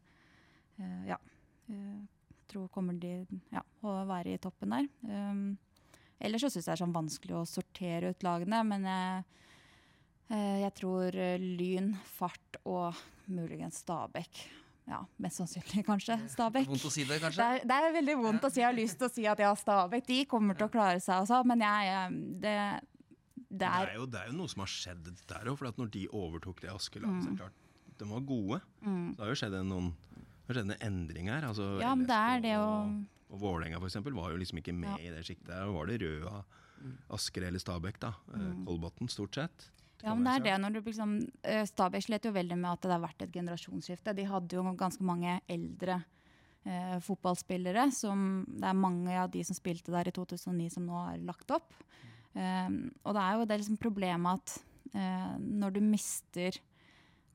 [1.06, 1.14] ja.
[1.70, 2.02] Eh,
[2.48, 4.86] tror kommer de ja, å være i toppen der.
[5.04, 5.58] Um,
[6.20, 9.24] ellers så syns jeg det er sånn vanskelig å sortere ut lagene, men jeg,
[10.30, 12.96] eh, jeg tror eh, Lyn, Fart og
[13.28, 14.42] muligens Stabæk.
[14.88, 16.68] Ja, mest sannsynlig kanskje Stabæk.
[16.70, 17.44] Vondt å si det, Det kanskje?
[17.44, 18.62] er, det er veldig vondt å si.
[18.62, 21.26] Jeg har lyst til å si at ja, Stabæk de kommer til å klare seg
[21.26, 22.54] også, men jeg Det,
[23.36, 25.58] det Det er er, jo, det er jo noe som har skjedd der òg.
[25.60, 27.20] For at når de overtok det Askelaget, Mm.
[27.22, 27.64] så er det klart
[27.98, 28.60] de var gode.
[28.80, 29.92] Det har jo skjedd noen
[30.48, 31.46] det har skjedd en endring her.
[31.48, 32.68] Altså, Ja, men det er LSK det å
[33.28, 35.50] og, Vålerenga for eksempel, var jo liksom ikke med i det sjiktet.
[35.50, 36.38] Da var det Røa,
[37.12, 38.14] Asker eller Stabæk, da.
[38.32, 38.62] Mm.
[38.68, 39.66] Kolbotn, stort sett.
[40.00, 42.86] Ja, men det er det når du liksom eh, Stabæk slet jo veldig med at
[42.86, 44.14] det har vært et generasjonsskifte.
[44.14, 45.98] De hadde jo ganske mange eldre
[46.64, 47.88] eh, fotballspillere.
[47.94, 51.50] Som, det er mange av de som spilte der i 2009 som nå har lagt
[51.54, 51.74] opp.
[52.38, 56.60] Um, og det er jo det liksom problemet at eh, når du mister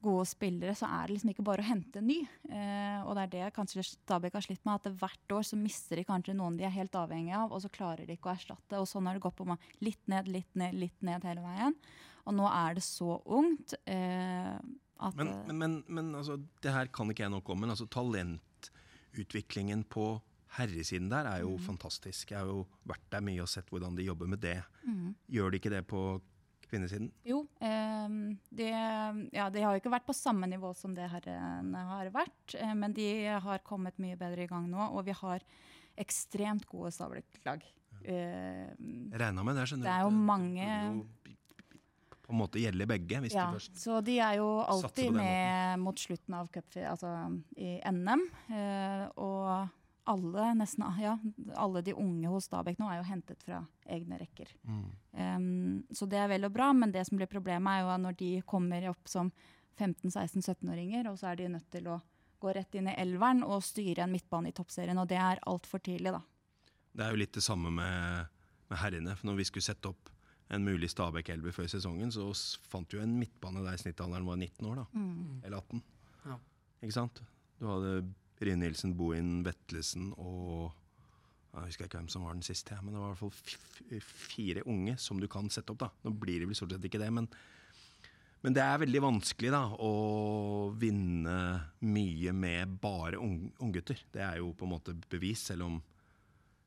[0.03, 2.19] gode spillere, så er det liksom ikke bare å hente ny.
[2.49, 5.99] Eh, og det er det kanskje Stabæk har slitt med, at hvert år så mister
[5.99, 8.79] de kanskje noen de er helt avhengig av, og så klarer de ikke å erstatte.
[8.79, 9.63] Og sånn har det gått på meg.
[9.83, 11.77] Litt ned, litt ned, litt ned hele veien.
[12.23, 14.59] Og nå er det så ungt eh,
[15.03, 17.73] at Men, eh, men, men, men altså, det her kan ikke jeg nok om, men
[17.73, 20.13] altså, talentutviklingen på
[20.57, 22.31] herresiden der er jo fantastisk.
[22.31, 24.59] Jeg har jo vært der mye og sett hvordan de jobber med det.
[25.33, 26.03] Gjør de ikke det på
[26.73, 27.11] kvinnesiden?
[27.29, 28.17] Jo, eh,
[28.59, 28.69] de,
[29.31, 32.73] ja, de har jo ikke vært på samme nivå som det herrene har vært, eh,
[32.77, 33.07] men de
[33.45, 35.45] har kommet mye bedre i gang nå, og vi har
[36.01, 37.61] ekstremt gode Stabæk-lag.
[38.03, 38.71] Eh,
[39.13, 39.67] regna med det.
[39.69, 41.05] skjønner Det er jo mange-
[42.23, 45.23] på en måte gjelder begge, hvis ja, du først så de er jo alltid med
[45.23, 48.23] med mot slutten av cup, altså i NM.
[48.49, 49.69] Eh, og
[50.09, 51.17] alle, nesten, ja,
[51.55, 54.49] alle de unge hos Stabæk nå er jo hentet fra egne rekker.
[54.67, 54.87] Mm.
[55.15, 58.03] Um, så det er vel og bra, men det som blir problemet er jo at
[58.03, 59.31] når de kommer opp som
[59.79, 61.99] 15-16-17-åringer, og så er de nødt til å
[62.43, 65.81] gå rett inn i elveren og styre en midtbane i toppserien, og det er altfor
[65.83, 66.21] tidlig, da.
[66.93, 68.33] Det er jo litt det samme med,
[68.69, 69.15] med herrene.
[69.17, 70.11] For når vi skulle sette opp
[70.53, 72.27] en mulig Stabæk-elver før sesongen, så
[72.69, 75.05] fant vi jo en midtbane der snittalderen var 19 år, da.
[75.47, 75.81] Eller 18.
[76.27, 76.37] Ja.
[76.83, 77.23] Ikke sant?
[77.57, 77.95] Du hadde
[78.43, 80.73] Brine Nilsen, Bohin, Vetlesen og
[81.53, 83.99] jeg husker ikke hvem som var den siste, men det var i hvert fall
[84.33, 85.83] fire unge som du kan sette opp.
[85.83, 85.89] da.
[86.01, 87.27] Nå blir det vel stort sett ikke det, men,
[88.41, 89.91] men det er veldig vanskelig da, å
[90.81, 91.35] vinne
[91.85, 94.01] mye med bare ung- unggutter.
[94.15, 95.81] Det er jo på en måte bevis, selv om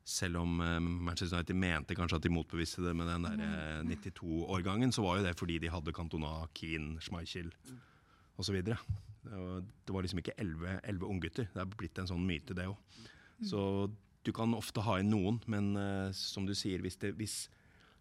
[0.07, 3.81] selv om eh, Manchester United mente kanskje at de motbeviste det med den der eh,
[3.91, 7.49] 92-årgangen, så var jo det fordi de hadde Cantona, Keane, Schmeichel
[8.39, 8.55] osv.
[9.29, 11.49] Det, var- liksom ikke elleve unggutter.
[11.53, 12.77] Det er blitt en sånn myte, det òg.
[13.45, 13.61] Så
[14.25, 17.45] du kan ofte ha inn noen, men uh, som du sier, hvis, det, hvis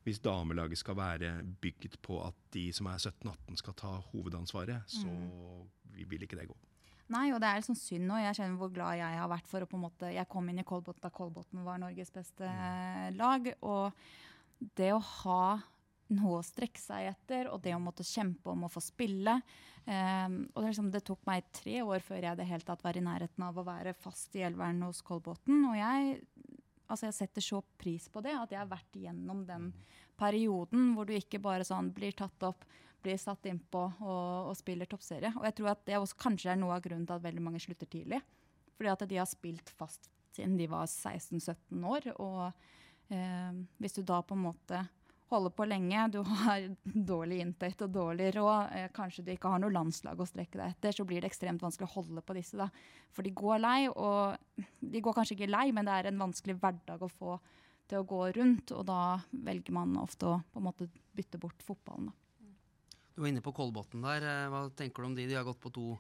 [0.07, 5.11] hvis damelaget skal være bygget på at de som er 17-18 skal ta hovedansvaret, så
[5.97, 6.55] vil ikke det gå.
[7.11, 8.19] Nei, og det er sånn synd nå.
[8.23, 10.63] Jeg kjenner hvor glad jeg har vært for å på en måte Jeg kom inn
[10.63, 13.19] i Kolbotn da Kolbotn var Norges beste mm.
[13.19, 13.51] lag.
[13.67, 15.43] Og det å ha
[16.15, 19.35] noe å strekke seg etter, og det å måtte kjempe om å få spille
[19.87, 22.99] eh, og det, liksom, det tok meg tre år før jeg det hele tatt var
[22.99, 25.65] i nærheten av å være fast i elveren hos Kolbotn.
[25.71, 26.17] Og jeg,
[26.87, 29.71] altså jeg setter så pris på det, at jeg har vært gjennom den
[30.17, 32.65] perioden hvor du ikke bare sånn blir tatt opp,
[33.05, 35.35] blir satt innpå og, og spiller toppserie.
[35.39, 37.63] Og jeg tror at det også kanskje er noe av grunnen til at veldig mange
[37.63, 38.23] slutter tidlig.
[38.77, 42.11] Fordi at de har spilt fast siden de var 16-17 år.
[42.21, 44.83] Og eh, hvis du da på en måte
[45.31, 46.69] holder på lenge, du har
[47.13, 50.75] dårlig inntekt og dårlig råd, eh, kanskje du ikke har noe landslag å strekke deg
[50.75, 52.59] etter, så blir det ekstremt vanskelig å holde på disse.
[52.61, 52.69] da.
[53.15, 54.37] For de går lei, og
[54.81, 57.39] de går kanskje ikke lei, men det er en vanskelig hverdag å få
[57.87, 59.01] til å gå rundt, og da
[59.31, 62.11] velger man ofte å på en måte bytte bort fotballen.
[62.11, 62.23] da.
[63.15, 64.25] Du var inne på Kolbotn der.
[64.27, 65.27] Eh, Hva tenker du om de?
[65.27, 65.99] De har gått på to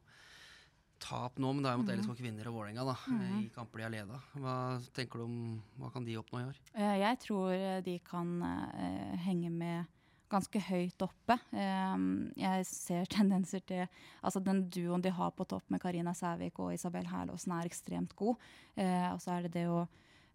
[1.02, 2.94] tap nå, men det er mot LSK Kvinner og Vålerenga da,
[3.40, 4.20] i kamper de har leda.
[4.36, 4.54] Hva
[4.96, 5.36] tenker du om,
[5.80, 6.62] hva kan de oppnå i år?
[6.74, 9.92] Eh, Jeg tror eh, de kan uh, henge med
[10.32, 11.36] ganske høyt oppe.
[11.52, 13.84] Um, jeg ser tendenser til
[14.22, 18.16] Altså den duoen de har på topp med Karina Sævik og Isabel Herlåsen er ekstremt
[18.18, 18.42] god.
[18.74, 19.84] Uh, og så er det det å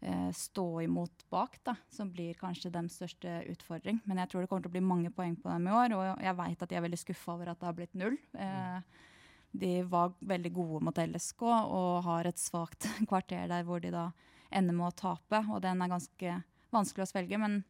[0.02, 4.02] eh, stå imot bak da, som blir kanskje deres største utfordring.
[4.10, 6.26] Men jeg tror det kommer til å bli mange poeng på dem i år, og
[6.26, 8.18] jeg veit at de er veldig skuffa over at det har blitt null.
[8.34, 9.02] Eh,
[9.52, 14.10] de var veldig gode mot LSK og har et svakt kvarter der hvor de da
[14.52, 16.38] ender med å tape, og den er ganske
[16.72, 17.40] vanskelig å svelge.
[17.40, 17.62] Men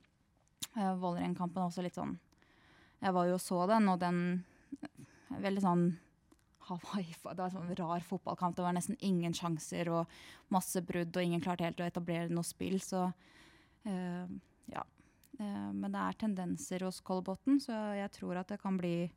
[0.77, 2.15] uh, Vålerenga-kampen er også litt sånn
[3.01, 4.21] Jeg var jo og så den, og den
[4.82, 5.86] er veldig sånn
[6.69, 8.55] Hawaii, Det var en sånn rar fotballkamp.
[8.57, 10.21] Det var nesten ingen sjanser og
[10.53, 12.77] masse brudd, og ingen klarte helt å etablere noe spill.
[12.84, 14.25] Så uh,
[14.71, 14.86] ja.
[15.39, 19.09] Uh, men det er tendenser hos Kolbotn, så jeg tror at det kan bli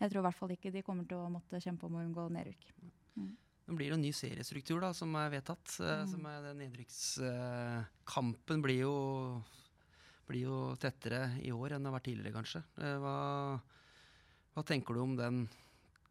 [0.00, 2.22] Jeg tror i hvert fall ikke de kommer til å måtte kjempe om å unngå
[2.34, 2.62] nedrykk.
[3.64, 5.66] Nå blir det en ny seriestruktur da, som er vedtatt.
[5.80, 6.06] Mm.
[6.10, 8.94] Som er Nedrykkskampen blir jo
[10.28, 12.60] blir jo tettere i år enn det har vært tidligere, kanskje.
[12.80, 13.14] Eh, Hva,
[14.56, 15.36] hva tenker du om den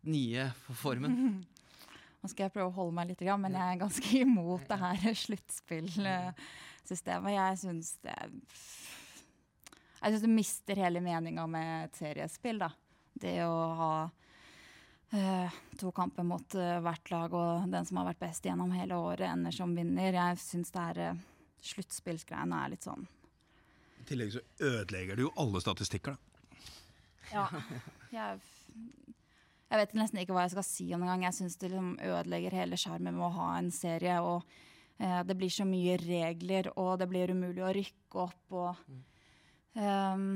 [0.06, 0.44] nye
[0.82, 1.14] formen?
[2.24, 4.98] Nå skal jeg prøve å holde meg litt, men jeg er ganske imot det her
[5.26, 7.32] sluttspillsystemet.
[7.36, 8.20] Jeg syns det
[10.04, 12.70] Jeg syns det mister hele meninga med et seriespill, da.
[13.14, 13.93] Det å ha
[15.14, 18.97] uh, to kamper mot uh, hvert lag, og den som har vært best gjennom hele
[18.97, 20.16] året, ender som vinner.
[20.18, 21.24] Jeg syns det er uh,
[21.64, 23.05] sluttspillsgreiene er litt sånn
[24.01, 26.30] I tillegg så ødelegger det jo alle statistikker, da.
[27.32, 27.47] Ja.
[28.14, 28.41] Jeg,
[29.74, 31.24] jeg vet nesten ikke hva jeg skal si om det engang.
[31.26, 34.20] Jeg syns det liksom ødelegger hele sjarmen med å ha en serie.
[34.22, 34.43] Og
[35.01, 38.43] eh, det blir så mye regler, og det blir umulig å rykke opp.
[38.53, 38.84] Og,
[39.80, 40.28] ehm,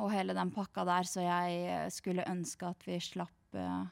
[0.00, 1.08] og hele den pakka der.
[1.08, 3.82] Så jeg eh, skulle ønske at vi slapp, eh,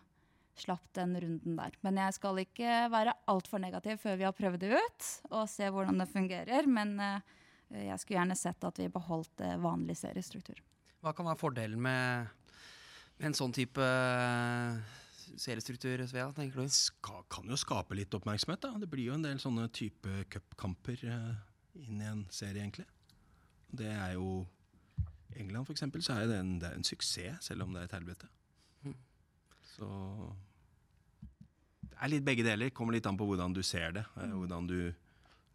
[0.58, 1.76] slapp den runden der.
[1.86, 5.70] Men jeg skal ikke være altfor negativ før vi har prøvd det ut, og se
[5.72, 6.70] hvordan det fungerer.
[6.70, 7.20] Men eh,
[7.90, 10.60] jeg skulle gjerne sett at vi beholdt eh, vanlig seriestruktur.
[11.04, 12.32] Hva kan være fordelen med,
[13.18, 13.84] med en sånn type
[15.38, 16.68] seriestruktur, Svea, tenker du?
[16.72, 18.62] Ska, kan jo skape litt oppmerksomhet.
[18.62, 18.72] da.
[18.80, 21.34] Det blir jo en del sånne type cupkamper eh,
[21.84, 22.88] inn i en serie, egentlig.
[23.68, 24.46] Det er jo
[25.36, 27.88] England, for eksempel, så er det en, det er en suksess, selv om det er
[27.90, 28.28] et helvete.
[29.74, 29.88] Så
[31.80, 32.70] Det er litt begge deler.
[32.74, 34.04] Kommer litt an på hvordan du ser det.
[34.16, 34.94] eh, Hvordan du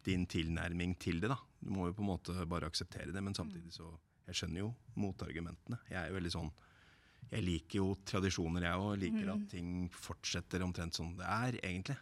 [0.04, 1.38] Din tilnærming til det, da.
[1.60, 3.86] Du må jo på en måte bare akseptere det, men samtidig så
[4.26, 5.78] Jeg skjønner jo motargumentene.
[5.90, 6.52] Jeg er jo veldig sånn
[7.32, 8.98] jeg liker jo tradisjoner, jeg òg.
[9.00, 11.96] Liker at ting fortsetter omtrent som det er, egentlig.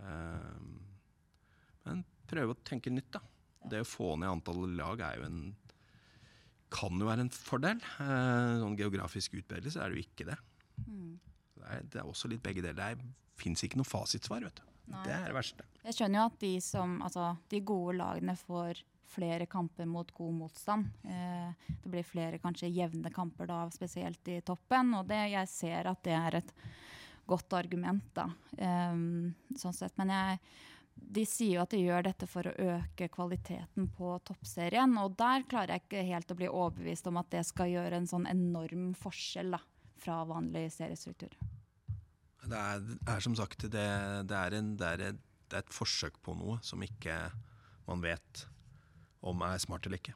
[0.00, 0.80] Ehm,
[1.84, 3.20] men prøve å tenke nytt, da.
[3.68, 5.54] Det å få ned antallet lag er jo en
[6.72, 7.82] kan jo være en fordel.
[8.02, 10.38] Eh, sånn geografisk utbredelse er det jo ikke det.
[10.86, 11.14] Mm.
[11.56, 12.98] Det, er, det er også litt begge deler.
[12.98, 14.66] Det fins ikke noe fasitsvar, vet du.
[14.92, 15.02] Nei.
[15.06, 15.66] Det er det verste.
[15.86, 18.82] Jeg skjønner jo at de, som, altså, de gode lagene får
[19.16, 20.90] flere kamper mot god motstand.
[21.06, 24.94] Eh, det blir flere kanskje jevne kamper da, spesielt i toppen.
[24.98, 26.54] Og det, jeg ser at det er et
[27.26, 28.28] godt argument, da.
[28.58, 28.98] Eh,
[29.58, 29.94] sånn sett.
[29.98, 30.40] Men jeg,
[30.96, 34.96] de sier jo at de gjør dette for å øke kvaliteten på toppserien.
[35.02, 38.08] Og der klarer jeg ikke helt å bli overbevist om at det skal gjøre en
[38.10, 39.60] sånn enorm forskjell da,
[40.02, 41.32] fra vanlig seriestruktur.
[42.46, 43.86] Det er, er som sagt det,
[44.30, 47.16] det, er en, det, er et, det er et forsøk på noe som ikke
[47.86, 48.46] man vet
[49.26, 50.14] om er smart eller ikke.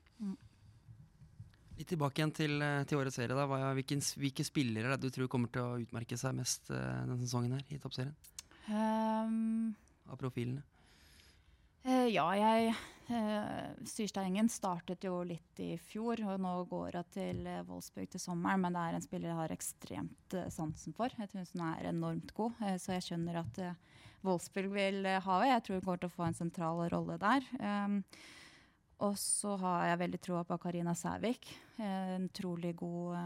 [1.81, 3.35] Litt tilbake igjen til, til årets serie.
[3.35, 3.47] da.
[3.49, 6.99] Hva, hvilken, hvilke spillere er det du tror kommer til å utmerke seg mest eh,
[7.07, 8.15] denne sesongen her i toppserien?
[8.69, 9.73] Um,
[10.11, 10.63] Av profilene?
[11.87, 12.75] Eh, ja, jeg
[13.09, 18.21] eh, Styrsteingen startet jo litt i fjor, og nå går hun til eh, Wolfsburg til
[18.21, 18.61] sommeren.
[18.65, 21.09] Men det er en spiller jeg har ekstremt eh, sansen for.
[21.17, 22.53] Jeg syns hun er enormt god.
[22.67, 23.79] Eh, så jeg skjønner at eh,
[24.27, 25.55] Wolfsburg vil eh, ha henne.
[25.55, 27.43] Jeg tror hun kommer til å få en sentral rolle der.
[27.63, 27.97] Um,
[29.01, 31.49] og så har jeg veldig troa på Karina Sævik.
[31.81, 33.17] En utrolig god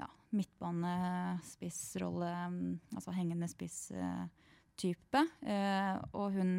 [0.00, 4.00] ja, midtbanespissrolle, mm, altså hengende spiss-type.
[4.00, 4.24] Eh,
[4.84, 6.54] og hun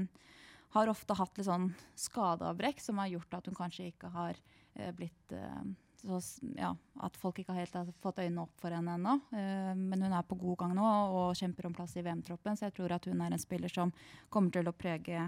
[0.71, 1.69] har ofte hatt litt sånn
[1.99, 4.37] skadeavbrekk som har gjort at hun kanskje ikke har
[4.75, 5.63] eh, blitt eh,
[6.01, 6.17] så,
[6.57, 6.71] ja,
[7.05, 9.19] At folk ikke helt har fått øynene opp for henne ennå.
[9.37, 12.69] Eh, men hun er på god gang nå og kjemper om plass i VM-troppen, så
[12.69, 13.91] jeg tror at hun er en spiller som
[14.33, 15.27] kommer til å prege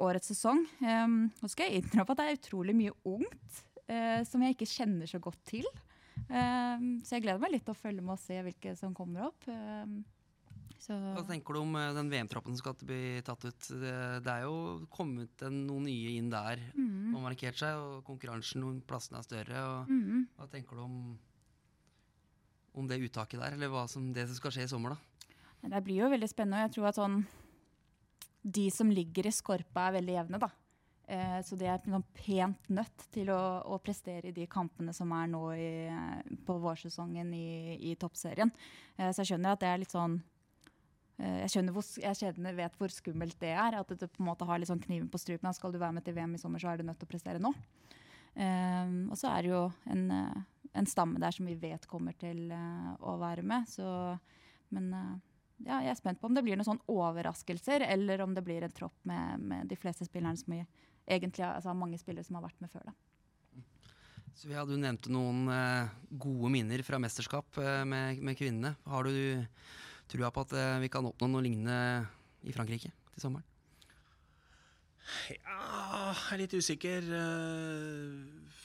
[0.00, 0.62] årets sesong.
[0.78, 5.10] Nå skal jeg innrømme at det er utrolig mye ungt eh, som jeg ikke kjenner
[5.10, 5.66] så godt til.
[6.30, 9.48] Så jeg gleder meg litt til å følge med og se hvilke som kommer opp.
[10.80, 13.66] Så Hva tenker du om eh, den VM-troppen som skal bli tatt ut?
[13.68, 18.78] Det, er jo kommet noen nye inn der mm, og markert seg, og konkurransen om
[18.88, 19.64] plassene er større.
[19.90, 20.24] Mm.
[20.38, 20.96] hva tenker du om,
[22.80, 24.96] om det uttaket der, eller hva som, det som skal skje i sommer?
[24.96, 25.36] da?
[25.68, 27.20] Det blir jo veldig spennende, og jeg tror at sånn
[28.40, 30.48] De som ligger i skorpa, er veldig jevne, da.
[31.10, 35.12] Eh, så det er sånn pent nødt til å, å prestere i de kampene som
[35.12, 35.70] er nå i,
[36.46, 38.52] på vårsesongen i, i toppserien.
[38.96, 40.20] Eh, så jeg skjønner at det er litt sånn
[41.20, 43.76] jeg, skjønner hvor, jeg skjønner, vet hvor skummelt det er.
[43.80, 45.52] At du på en måte har litt sånn kniven på strupen.
[45.56, 47.42] Skal du være med til VM i sommer, så er du nødt til å prestere
[47.42, 47.52] nå.
[48.30, 52.14] Um, og så er det jo en, eh, en stamme der som vi vet kommer
[52.16, 53.66] til uh, å være med.
[53.68, 53.84] Så,
[54.74, 55.18] men uh,
[55.66, 58.64] ja, jeg er spent på om det blir noen sånne overraskelser, eller om det blir
[58.64, 60.62] en tropp med, med de fleste spillerne som vi
[61.10, 62.90] egentlig altså mange spillere som har vært med før.
[62.90, 62.96] Da.
[64.36, 68.76] Så ja, Du nevnte noen uh, gode minner fra mesterskap eh, med, med kvinnene.
[68.88, 69.12] Har du
[70.10, 72.06] trua på at eh, vi kan oppnå noe lignende
[72.48, 73.46] i Frankrike til sommeren?
[75.30, 77.06] Ja, jeg er litt usikker.
[77.18, 78.58] eh,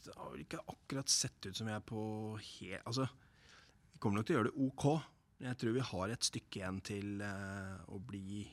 [0.00, 2.02] Det har vel ikke akkurat sett ut som jeg er på
[2.40, 3.04] helt Altså,
[3.92, 4.86] vi kommer nok til å gjøre det OK.
[5.40, 8.46] Men jeg tror vi har et stykke igjen til eh, å bli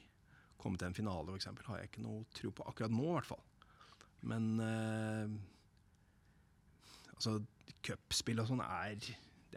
[0.57, 1.49] komme til en finale, f.eks.
[1.68, 3.43] Har jeg ikke noe tro på akkurat nå, i hvert fall.
[4.28, 4.47] Men
[7.13, 7.38] altså,
[7.86, 8.97] cupspill og sånn er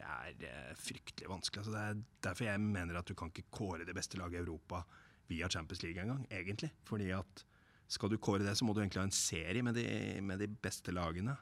[0.01, 1.63] det er eh, fryktelig vanskelig.
[1.63, 4.43] Altså, det er derfor jeg mener at du kan ikke kåre det beste laget i
[4.45, 4.83] Europa
[5.31, 6.73] via Champions League engang, egentlig.
[6.89, 7.45] Fordi at
[7.91, 9.87] skal du kåre det, så må du egentlig ha en serie med de,
[10.23, 11.35] med de beste lagene.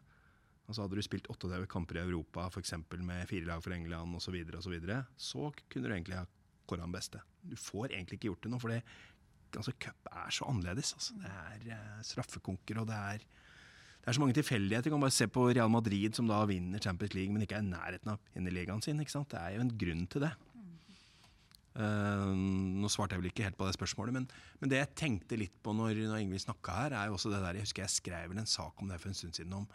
[0.68, 2.74] Altså Hadde du spilt 38 kamper i Europa, f.eks.
[3.00, 6.18] med fire lag for England osv., så, videre, og så, videre, så kunne du egentlig
[6.18, 6.26] ha
[6.68, 7.22] kåra den beste.
[7.40, 8.74] Du får egentlig ikke gjort det nå, for
[9.56, 10.92] altså, cup er så annerledes.
[10.96, 11.16] Altså.
[11.22, 13.24] Det er eh, straffekonker, og det er,
[13.98, 14.88] det er så mange tilfeldigheter.
[14.88, 17.64] Du kan bare se på Real Madrid, som da vinner Champions League, men ikke er
[17.64, 19.00] i nærheten av å vinne ligaen sin.
[19.02, 19.28] Ikke sant?
[19.34, 20.30] Det er jo en grunn til det.
[21.78, 22.32] Uh,
[22.82, 24.24] nå svarte jeg vel ikke helt på det spørsmålet, men,
[24.58, 27.38] men det jeg tenkte litt på når, når Ingvild snakka her, er jo også det
[27.44, 29.68] der Jeg husker jeg skrev en sak om det for en stund siden, om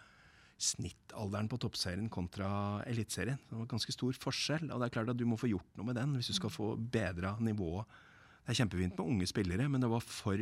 [0.64, 2.48] snittalderen på toppserien kontra
[2.90, 3.40] eliteserien.
[3.50, 4.66] Det var ganske stor forskjell.
[4.72, 6.54] Og det er klart at du må få gjort noe med den hvis du skal
[6.54, 7.88] få bedra nivået.
[8.44, 10.42] Det er kjempefint med unge spillere, men det var for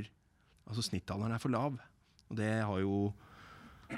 [0.72, 1.74] Altså snittalderen er for lav.
[2.30, 3.10] Og det har jo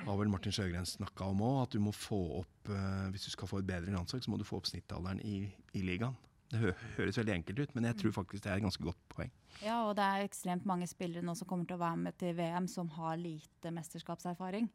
[0.04, 3.34] har vel Martin Sjøgren snakka om òg, at du må få opp eh, Hvis du
[3.36, 5.46] skal få et bedre landslag, så må du få opp snittalderen i,
[5.78, 6.16] i ligaen.
[6.54, 9.00] Det hø høres veldig enkelt ut, men jeg tror faktisk det er et ganske godt
[9.10, 9.32] poeng.
[9.64, 12.36] Ja, og det er ekstremt mange spillere nå som kommer til å være med til
[12.38, 14.70] VM som har lite mesterskapserfaring.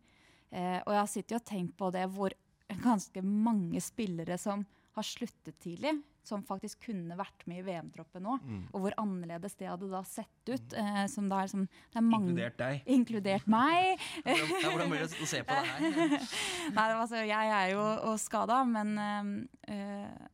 [0.50, 2.34] Eh, og jeg har sittet og tenkt på det hvor
[2.82, 4.64] ganske mange spillere som
[4.98, 5.94] har sluttet tidlig,
[6.28, 8.34] som faktisk kunne vært med i VM-troppen nå,
[8.68, 10.74] og hvor annerledes det hadde da sett ut.
[10.76, 12.90] Eh, som det, er, som, det er mange, Inkludert deg.
[12.98, 14.02] Inkludert meg.
[14.26, 16.26] Hvordan, hvordan blir det å se på det her?
[16.76, 19.32] Nei, altså, jeg er jo skada, men eh,
[19.72, 20.26] eh,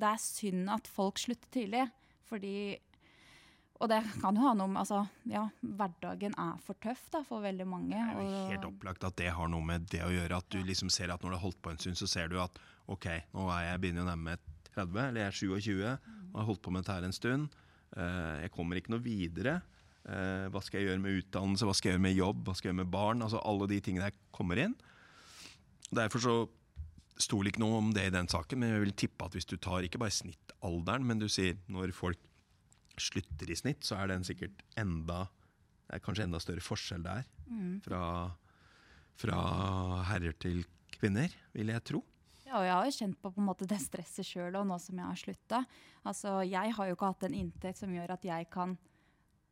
[0.00, 1.88] det er synd at folk slutter tidlig.
[2.30, 2.78] Fordi
[3.80, 5.00] Og det kan jo ha noe med altså,
[5.30, 7.96] ja, Hverdagen er for tøff da, for veldig mange.
[7.96, 10.40] Det er jo helt opplagt at det har noe med det å gjøre.
[10.42, 12.36] At du liksom ser at når du har holdt på en stund, så ser du
[12.42, 12.60] at
[12.92, 15.72] ok, nå er jeg begynner å nærme meg 30, eller jeg er 27,
[16.30, 17.58] og har holdt på med dette her en stund.
[17.96, 19.56] Eh, jeg kommer ikke noe videre.
[20.04, 22.68] Eh, hva skal jeg gjøre med utdannelse, hva skal jeg gjøre med jobb, hva skal
[22.68, 23.24] jeg gjøre med barn?
[23.24, 24.76] Altså alle de tingene der kommer inn.
[25.90, 26.36] Derfor så
[27.20, 29.48] sto det ikke noe om det i den saken, men jeg vil tippe at hvis
[29.48, 32.20] du tar ikke bare snittalderen, men du sier når folk
[33.02, 35.26] slutter i snitt, så er den sikkert enda
[35.88, 37.24] Det er kanskje enda større forskjell der
[37.82, 38.02] fra,
[39.18, 39.38] fra
[40.06, 40.62] herrer til
[40.94, 42.02] kvinner, vil jeg tro.
[42.46, 44.98] Ja, og jeg har jo kjent på, på en måte det stresset sjøl nå som
[44.98, 45.60] jeg har slutta.
[46.02, 48.76] Altså, jeg har jo ikke hatt en inntekt som gjør at jeg kan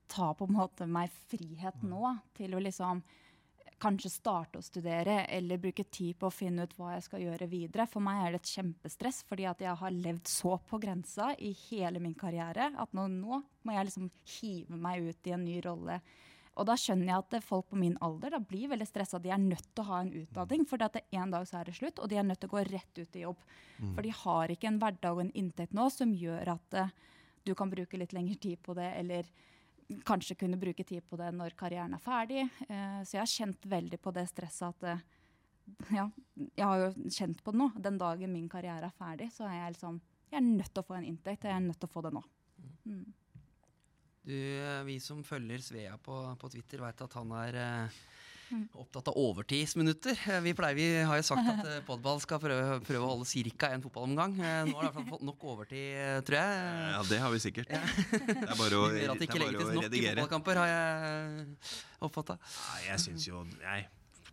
[0.09, 3.03] ta på en måte meg frihet nå til å liksom
[3.81, 7.49] kanskje starte å studere eller bruke tid på å finne ut hva jeg skal gjøre
[7.51, 7.87] videre.
[7.91, 11.53] For meg er det et kjempestress, fordi at jeg har levd så på grensa i
[11.69, 15.59] hele min karriere at nå, nå må jeg liksom hive meg ut i en ny
[15.65, 15.99] rolle
[16.59, 19.21] Og da skjønner jeg at folk på min alder da blir veldig stressa.
[19.23, 21.77] De er nødt til å ha en utdanning, for at en dag så er det
[21.79, 23.45] slutt, og de er nødt til å gå rett ut i jobb.
[23.95, 26.91] For de har ikke en hverdag og en inntekt nå som gjør at eh,
[27.47, 29.31] du kan bruke litt lengre tid på det, eller
[30.05, 32.45] kanskje kunne bruke tid på det når karrieren er ferdig.
[32.69, 35.07] Eh, så jeg har kjent veldig på det stresset at eh,
[35.95, 36.07] ja,
[36.57, 37.71] jeg har jo kjent på det nå.
[37.89, 40.85] Den dagen min karriere er ferdig, så er jeg liksom Jeg er nødt til å
[40.85, 42.21] få en inntekt, jeg er nødt til å få det nå.
[42.85, 43.05] Mm.
[44.29, 47.57] Du, eh, vi som følger Svea på, på Twitter, veit at han er.
[48.79, 50.19] Opptatt av overtidsminutter.
[50.29, 53.53] Eh, Vi, pleier, vi har jo sagt at eh, podball skal prøve, prøve å holde
[53.59, 53.71] ca.
[53.75, 54.39] en fotballomgang.
[54.39, 56.57] Eh, nå har det i hvert fall fått nok overtid, tror jeg.
[56.95, 57.69] Ja, det har vi sikkert.
[57.69, 61.47] Det er bare å, Det er bare å nok i fotballkamper, har jeg
[62.09, 62.39] oppfatta.
[62.41, 63.85] Nei, jeg syns jo nei,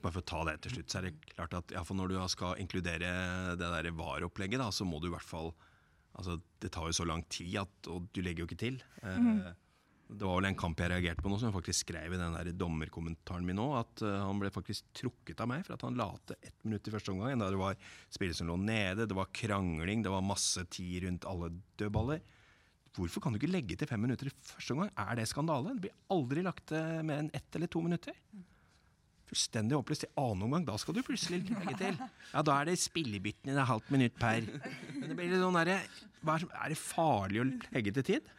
[0.03, 2.11] Bare for å ta det til slutt, så er det klart at ja, for når
[2.11, 3.09] du skal inkludere
[3.57, 5.53] det der VAR-opplegget, så må du i hvert fall
[6.15, 8.77] Altså, det tar jo så lang tid, at, og du legger jo ikke til.
[9.03, 9.49] Eh,
[10.05, 12.35] det var vel en kamp jeg reagerte på nå, som jeg faktisk skrev i den
[12.37, 13.65] der dommerkommentaren min nå.
[13.79, 16.85] At eh, han ble faktisk trukket av meg for at han la til ett minutt
[16.85, 17.41] i første omgang.
[17.41, 17.79] Da det var
[18.13, 21.49] spillere som lå nede, det var krangling, det var masse tid rundt alle
[21.81, 22.21] dødballer.
[22.95, 24.93] Hvorfor kan du ikke legge til fem minutter i første omgang?
[24.93, 25.73] Er det skandale?
[25.73, 28.15] Det blir aldri lagt til mer enn ett eller to minutter.
[29.25, 30.67] Fullstendig håpløst i annen omgang.
[30.69, 31.97] Da skal du plutselig legge til.
[32.29, 34.45] Ja, da er det spillebytten i et halvt minutt per.
[34.93, 38.35] Men det blir litt sånn derre er, er det farlig å legge til tid?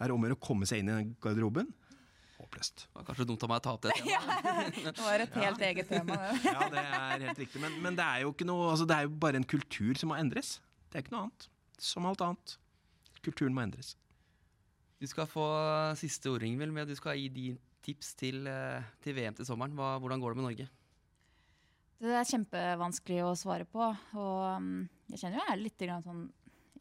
[0.00, 1.68] Er om å gjøre å komme seg inn i garderoben?
[2.36, 2.84] Håpløst.
[2.84, 3.94] Det var kanskje dumt av meg å ta opp det.
[3.96, 4.80] temaet.
[4.84, 6.18] Det var et helt eget tema.
[6.44, 7.62] Ja, det er helt riktig.
[7.62, 10.12] Men, men det er jo ikke noe altså Det er jo bare en kultur som
[10.12, 10.58] må endres.
[10.90, 11.48] Det er ikke noe annet.
[11.80, 12.58] Som alt annet.
[13.24, 13.94] Kulturen må endres.
[15.00, 15.46] Du skal få
[16.00, 16.72] siste ord, Ingvild.
[16.72, 19.74] med Du skal gi din tips til, eh, til VM til sommeren.
[19.76, 20.68] Hva, hvordan går det med Norge?
[22.02, 23.80] Det er kjempevanskelig å svare på.
[24.20, 26.26] Og um, jeg kjenner jo jeg er litt sånn,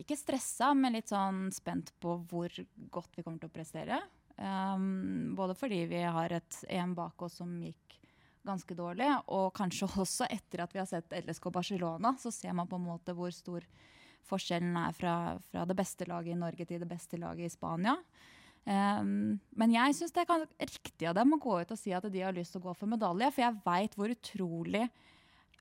[0.02, 2.52] ikke stressa, men litt sånn spent på hvor
[2.94, 4.00] godt vi kommer til å prestere.
[4.36, 8.00] Um, både fordi vi har et EM bak oss som gikk
[8.46, 12.70] ganske dårlig, og kanskje også etter at vi har sett LSK Barcelona, så ser man
[12.70, 13.66] på en måte hvor stor
[14.26, 15.16] forskjellen er fra,
[15.52, 17.96] fra det beste laget i Norge til det beste laget i Spania.
[18.66, 22.08] Um, men jeg syns det er riktig av dem å gå ut og si at
[22.10, 24.88] de har lyst til å gå for medalje, for jeg veit hvor utrolig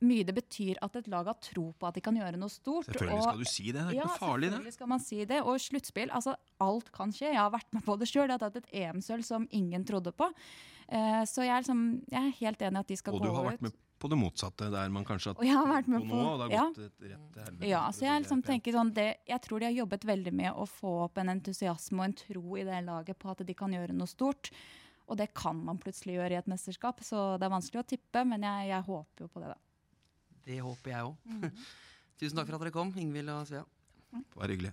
[0.04, 2.86] mye det betyr at et lag har tro på at de kan gjøre noe stort.
[2.86, 3.72] Selvfølgelig og- skal du si det.
[3.74, 4.50] Det er ikke noe farlig, det.
[4.52, 5.40] selvfølgelig skal man si det.
[5.42, 7.32] Og sluttspill, altså alt kan skje.
[7.32, 8.28] Jeg har vært med på det sjøl.
[8.28, 10.30] Jeg har tatt et EM-sølv som ingen trodde på.
[10.84, 13.32] Uh, så jeg er, liksom, jeg er helt enig at de skal Og gå du
[13.32, 13.50] har ut.
[13.54, 13.72] vært med
[14.04, 16.26] på det motsatte, der man kanskje har Og jeg har vært med på på- nå,
[16.28, 16.68] og det har ja.
[16.68, 17.68] gått et rett til helvete.
[17.70, 20.66] Ja, så jeg liksom tenker sånn det, Jeg tror de har jobbet veldig med å
[20.68, 23.94] få opp en entusiasme og en tro i det laget på at de kan gjøre
[23.96, 24.50] noe stort.
[25.08, 28.26] Og det kan man plutselig gjøre i et mesterskap, så det er vanskelig å tippe,
[28.26, 29.58] men jeg, jeg håper jo på det, da.
[30.44, 31.50] Det håper jeg òg.
[32.20, 33.64] Tusen takk for at dere kom, Ingvild og Svea.
[34.36, 34.72] Bare hyggelig.